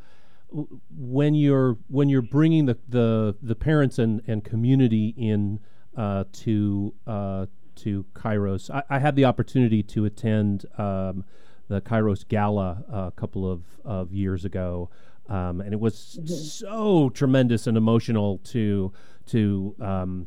when 0.96 1.34
you're 1.34 1.78
when 1.88 2.08
you're 2.08 2.22
bringing 2.22 2.66
the 2.66 2.78
the, 2.88 3.36
the 3.42 3.56
parents 3.56 3.98
and, 3.98 4.22
and 4.28 4.44
community 4.44 5.14
in 5.16 5.58
uh, 5.96 6.24
to 6.32 6.94
uh, 7.06 7.46
to 7.76 8.04
Kairos. 8.14 8.70
I, 8.70 8.82
I 8.90 8.98
had 8.98 9.16
the 9.16 9.24
opportunity 9.24 9.82
to 9.84 10.04
attend 10.04 10.66
um, 10.78 11.24
the 11.68 11.80
Kairos 11.80 12.26
Gala 12.26 12.84
a 12.90 13.12
couple 13.12 13.50
of, 13.50 13.62
of 13.84 14.12
years 14.12 14.44
ago, 14.44 14.90
um, 15.28 15.60
and 15.60 15.72
it 15.72 15.80
was 15.80 16.18
mm-hmm. 16.20 16.34
so 16.34 17.10
tremendous 17.10 17.66
and 17.66 17.76
emotional 17.76 18.38
to 18.38 18.92
to 19.26 19.74
um, 19.80 20.26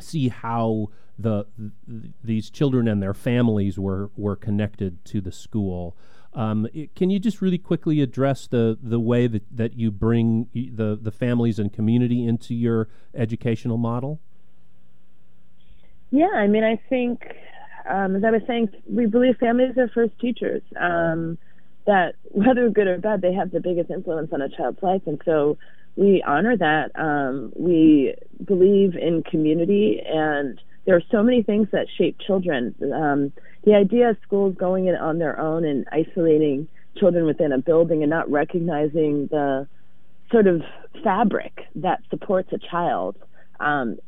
see 0.00 0.28
how 0.28 0.88
the 1.18 1.46
th- 1.56 2.12
these 2.22 2.50
children 2.50 2.88
and 2.88 3.02
their 3.02 3.14
families 3.14 3.78
were 3.78 4.10
were 4.16 4.36
connected 4.36 5.04
to 5.04 5.20
the 5.20 5.32
school. 5.32 5.96
Um, 6.34 6.68
it, 6.72 6.94
can 6.94 7.10
you 7.10 7.18
just 7.18 7.40
really 7.40 7.58
quickly 7.58 8.00
address 8.00 8.46
the, 8.46 8.78
the 8.80 9.00
way 9.00 9.26
that, 9.26 9.44
that 9.50 9.74
you 9.74 9.90
bring 9.90 10.48
the, 10.52 10.96
the 11.00 11.10
families 11.10 11.58
and 11.58 11.72
community 11.72 12.26
into 12.26 12.54
your 12.54 12.88
educational 13.14 13.78
model? 13.78 14.20
Yeah, 16.10 16.30
I 16.34 16.46
mean, 16.46 16.64
I 16.64 16.80
think, 16.88 17.22
um, 17.88 18.16
as 18.16 18.24
I 18.24 18.30
was 18.30 18.42
saying, 18.46 18.70
we 18.90 19.06
believe 19.06 19.36
families 19.38 19.76
are 19.76 19.88
first 19.88 20.18
teachers. 20.18 20.62
Um, 20.78 21.38
that 21.86 22.16
whether 22.24 22.68
good 22.68 22.86
or 22.86 22.98
bad, 22.98 23.22
they 23.22 23.32
have 23.32 23.50
the 23.50 23.60
biggest 23.60 23.90
influence 23.90 24.30
on 24.32 24.42
a 24.42 24.48
child's 24.48 24.82
life, 24.82 25.02
and 25.06 25.20
so 25.24 25.56
we 25.96 26.22
honor 26.26 26.56
that. 26.56 26.90
Um, 26.94 27.52
we 27.56 28.14
believe 28.44 28.94
in 28.94 29.22
community, 29.22 30.00
and 30.06 30.60
there 30.84 30.96
are 30.96 31.02
so 31.10 31.22
many 31.22 31.42
things 31.42 31.68
that 31.72 31.86
shape 31.96 32.18
children. 32.24 32.74
Um, 32.94 33.32
the 33.64 33.74
idea 33.74 34.10
of 34.10 34.16
schools 34.22 34.54
going 34.56 34.86
in 34.86 34.94
on 34.94 35.18
their 35.18 35.38
own 35.40 35.64
and 35.64 35.86
isolating 35.90 36.68
children 36.96 37.24
within 37.24 37.52
a 37.52 37.58
building 37.58 38.02
and 38.02 38.10
not 38.10 38.30
recognizing 38.30 39.26
the 39.28 39.66
sort 40.30 40.46
of 40.46 40.62
fabric 41.02 41.52
that 41.74 42.00
supports 42.10 42.52
a 42.52 42.58
child 42.58 43.16
um, 43.60 43.98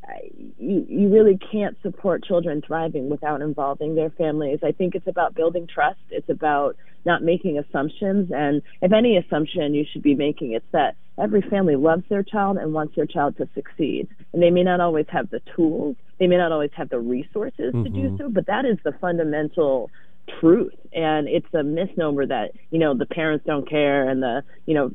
you, 0.58 0.86
you 0.88 1.08
really 1.08 1.38
can't 1.50 1.76
support 1.82 2.24
children 2.24 2.62
thriving 2.64 3.08
without 3.08 3.42
involving 3.42 3.94
their 3.94 4.10
families. 4.10 4.60
I 4.62 4.72
think 4.72 4.94
it's 4.94 5.06
about 5.06 5.34
building 5.34 5.66
trust. 5.66 6.00
It's 6.10 6.28
about 6.28 6.76
not 7.04 7.22
making 7.22 7.58
assumptions. 7.58 8.30
And 8.34 8.62
if 8.82 8.92
any 8.92 9.16
assumption 9.16 9.74
you 9.74 9.84
should 9.90 10.02
be 10.02 10.14
making, 10.14 10.52
it's 10.52 10.66
that 10.72 10.96
every 11.18 11.42
family 11.42 11.76
loves 11.76 12.04
their 12.08 12.22
child 12.22 12.58
and 12.58 12.72
wants 12.72 12.94
their 12.96 13.06
child 13.06 13.36
to 13.38 13.48
succeed. 13.54 14.08
And 14.32 14.42
they 14.42 14.50
may 14.50 14.62
not 14.62 14.80
always 14.80 15.06
have 15.08 15.30
the 15.30 15.40
tools, 15.56 15.96
they 16.18 16.26
may 16.26 16.36
not 16.36 16.52
always 16.52 16.70
have 16.76 16.90
the 16.90 17.00
resources 17.00 17.74
mm-hmm. 17.74 17.84
to 17.84 17.90
do 17.90 17.98
mm-hmm. 17.98 18.16
so, 18.18 18.28
but 18.28 18.46
that 18.46 18.64
is 18.64 18.78
the 18.84 18.92
fundamental 19.00 19.90
truth 20.40 20.74
and 20.92 21.28
it's 21.28 21.52
a 21.54 21.62
misnomer 21.62 22.26
that 22.26 22.52
you 22.70 22.78
know 22.78 22.96
the 22.96 23.06
parents 23.06 23.44
don't 23.46 23.68
care 23.68 24.08
and 24.08 24.22
the 24.22 24.42
you 24.66 24.74
know 24.74 24.90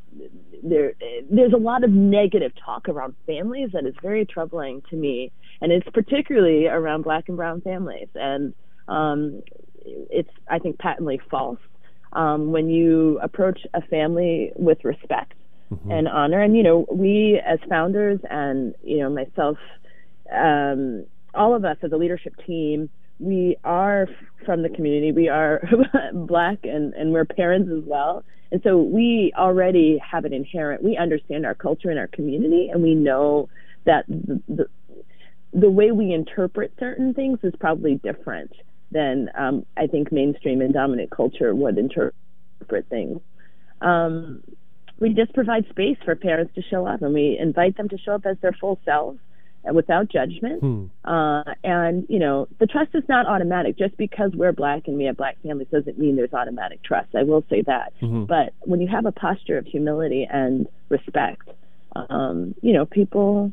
there 0.64 0.94
there's 1.30 1.54
a 1.54 1.58
lot 1.58 1.84
of 1.84 1.90
negative 1.90 2.52
talk 2.64 2.88
around 2.88 3.14
families 3.26 3.70
that 3.74 3.86
is 3.86 3.94
very 4.02 4.26
troubling 4.26 4.82
to 4.90 4.96
me 4.96 5.32
and 5.62 5.72
it's 5.72 5.88
particularly 5.94 6.68
around 6.68 7.04
black 7.04 7.28
and 7.28 7.38
brown 7.38 7.60
families 7.62 8.08
and 8.16 8.54
um 8.88 9.42
it's 9.86 10.30
i 10.50 10.58
think 10.58 10.80
patently 10.80 11.20
false 11.30 11.60
um, 12.16 12.52
when 12.52 12.70
you 12.70 13.20
approach 13.22 13.60
a 13.74 13.82
family 13.82 14.52
with 14.56 14.84
respect 14.84 15.34
mm-hmm. 15.72 15.92
and 15.92 16.08
honor. 16.08 16.42
And 16.42 16.56
you 16.56 16.64
know, 16.64 16.86
we 16.92 17.42
as 17.46 17.60
founders, 17.70 18.20
and 18.30 18.74
you 18.84 19.00
know, 19.00 19.10
myself, 19.10 19.58
um, 20.34 21.06
all 21.34 21.56
of 21.56 21.66
us 21.66 21.78
as 21.84 21.92
a 21.92 21.98
leadership 21.98 22.34
team, 22.46 22.90
we 23.20 23.58
are 23.64 24.08
from 24.46 24.62
the 24.62 24.70
community. 24.70 25.12
We 25.12 25.30
are 25.30 25.62
black, 26.14 26.60
and 26.64 26.94
and 26.94 27.12
we're 27.12 27.26
parents 27.26 27.70
as 27.72 27.84
well. 27.86 28.24
And 28.52 28.62
so 28.64 28.78
we 28.78 29.34
already 29.36 29.98
have 30.00 30.26
an 30.26 30.34
inherent. 30.34 30.84
We 30.84 30.98
understand 30.98 31.46
our 31.46 31.56
culture 31.56 31.90
and 31.90 32.00
our 32.00 32.08
community, 32.08 32.70
and 32.72 32.84
we 32.84 32.96
know 32.96 33.50
that 33.86 34.06
the, 34.08 34.42
the 34.48 34.66
the 35.54 35.70
way 35.70 35.92
we 35.92 36.14
interpret 36.14 36.74
certain 36.80 37.14
things 37.14 37.40
is 37.44 37.54
probably 37.60 37.96
different 37.96 38.52
than 38.92 39.30
um, 39.38 39.66
I 39.78 39.88
think 39.88 40.12
mainstream 40.12 40.62
and 40.62 40.74
dominant 40.74 41.12
culture 41.12 41.56
would 41.56 41.78
interpret 41.78 42.88
things. 42.90 43.22
Um, 43.82 44.44
we 45.00 45.14
just 45.14 45.34
provide 45.34 45.68
space 45.70 45.98
for 46.04 46.16
parents 46.16 46.54
to 46.56 46.62
show 46.62 46.86
up, 46.86 47.02
and 47.02 47.14
we 47.14 47.38
invite 47.40 47.78
them 47.78 47.90
to 47.90 47.98
show 47.98 48.14
up 48.14 48.26
as 48.26 48.38
their 48.42 48.54
full 48.54 48.80
selves 48.86 49.20
without 49.74 50.10
judgment. 50.10 50.62
Hmm. 50.62 50.86
Uh, 51.04 51.44
and 51.64 52.06
you 52.10 52.20
know, 52.20 52.48
the 52.60 52.68
trust 52.68 52.92
is 52.94 53.04
not 53.08 53.26
automatic. 53.28 53.78
Just 53.78 53.98
because 53.98 54.32
we're 54.34 54.52
black 54.52 54.88
and 54.88 54.98
we 54.98 55.06
have 55.06 55.18
black 55.18 55.38
families 55.42 55.68
doesn't 55.72 55.98
mean 55.98 56.16
there's 56.16 56.34
automatic 56.34 56.84
trust. 56.84 57.16
I 57.16 57.24
will 57.24 57.44
say 57.50 57.62
that. 57.64 57.94
Mm-hmm. 58.02 58.26
But 58.26 58.54
when 58.62 58.82
you 58.82 58.88
have 58.88 59.06
a 59.06 59.12
posture 59.12 59.58
of 59.58 59.66
humility 59.66 60.28
and 60.30 60.68
respect, 60.90 61.50
um, 61.96 62.56
you 62.62 62.74
know, 62.74 62.86
people 62.86 63.52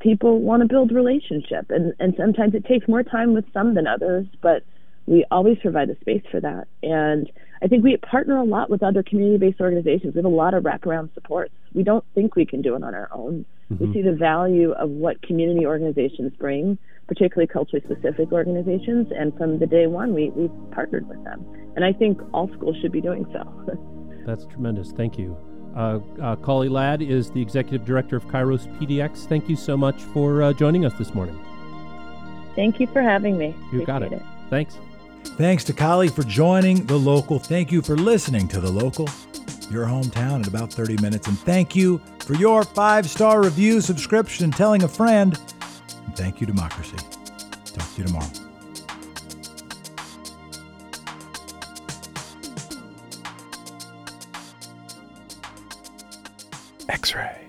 people 0.00 0.40
want 0.40 0.62
to 0.62 0.68
build 0.68 0.92
relationship 0.92 1.70
and, 1.70 1.94
and 1.98 2.14
sometimes 2.16 2.54
it 2.54 2.64
takes 2.66 2.86
more 2.86 3.02
time 3.02 3.34
with 3.34 3.44
some 3.52 3.74
than 3.74 3.86
others, 3.86 4.26
but 4.42 4.62
we 5.06 5.24
always 5.30 5.58
provide 5.58 5.88
the 5.88 5.96
space 6.00 6.22
for 6.30 6.40
that. 6.40 6.68
And 6.82 7.30
I 7.62 7.68
think 7.68 7.84
we 7.84 7.96
partner 7.96 8.36
a 8.36 8.44
lot 8.44 8.70
with 8.70 8.82
other 8.82 9.02
community 9.02 9.38
based 9.38 9.60
organizations. 9.60 10.14
We 10.14 10.18
have 10.18 10.24
a 10.24 10.28
lot 10.28 10.54
of 10.54 10.64
wraparound 10.64 11.12
supports. 11.14 11.52
We 11.74 11.82
don't 11.82 12.04
think 12.14 12.36
we 12.36 12.44
can 12.44 12.62
do 12.62 12.74
it 12.74 12.82
on 12.82 12.94
our 12.94 13.08
own. 13.12 13.44
Mm-hmm. 13.72 13.86
We 13.86 13.92
see 13.94 14.02
the 14.02 14.14
value 14.14 14.72
of 14.72 14.90
what 14.90 15.20
community 15.22 15.66
organizations 15.66 16.32
bring, 16.38 16.78
particularly 17.08 17.46
culturally 17.46 17.84
specific 17.84 18.32
organizations. 18.32 19.08
And 19.16 19.36
from 19.36 19.58
the 19.58 19.66
day 19.66 19.86
one, 19.86 20.14
we, 20.14 20.30
we 20.30 20.48
partnered 20.72 21.08
with 21.08 21.22
them. 21.24 21.44
And 21.76 21.84
I 21.84 21.92
think 21.92 22.20
all 22.32 22.50
schools 22.56 22.76
should 22.80 22.92
be 22.92 23.00
doing 23.00 23.26
so. 23.32 23.76
That's 24.26 24.44
tremendous. 24.46 24.92
Thank 24.92 25.18
you. 25.18 25.36
Uh, 25.76 26.00
uh, 26.22 26.36
Kali 26.36 26.68
Ladd 26.68 27.02
is 27.02 27.30
the 27.30 27.42
executive 27.42 27.86
director 27.86 28.16
of 28.16 28.24
Kairos 28.26 28.66
PDX. 28.78 29.26
Thank 29.26 29.48
you 29.48 29.56
so 29.56 29.76
much 29.76 30.00
for 30.02 30.42
uh, 30.42 30.52
joining 30.54 30.84
us 30.84 30.94
this 30.94 31.14
morning. 31.14 31.38
Thank 32.54 32.80
you 32.80 32.86
for 32.86 33.02
having 33.02 33.36
me. 33.36 33.48
You 33.70 33.82
Appreciate 33.82 33.86
got 33.86 34.02
it. 34.02 34.12
it. 34.12 34.22
Thanks. 34.48 34.78
Thanks 35.34 35.64
to 35.64 35.72
Kali 35.72 36.08
for 36.08 36.22
joining 36.22 36.86
The 36.86 36.96
Local. 36.96 37.38
Thank 37.38 37.70
you 37.70 37.82
for 37.82 37.96
listening 37.96 38.48
to 38.48 38.60
The 38.60 38.70
Local, 38.70 39.08
your 39.70 39.84
hometown 39.84 40.42
in 40.42 40.48
about 40.48 40.72
30 40.72 40.96
minutes. 41.02 41.26
And 41.28 41.38
thank 41.38 41.76
you 41.76 42.00
for 42.20 42.34
your 42.34 42.64
five 42.64 43.08
star 43.08 43.42
review, 43.42 43.80
subscription, 43.80 44.44
and 44.44 44.52
telling 44.54 44.82
a 44.82 44.88
friend. 44.88 45.38
And 46.06 46.16
thank 46.16 46.40
you, 46.40 46.46
Democracy. 46.46 46.96
Talk 47.66 47.94
to 47.94 48.00
you 48.00 48.04
tomorrow. 48.06 48.30
X 56.88 57.14
ray. 57.14 57.45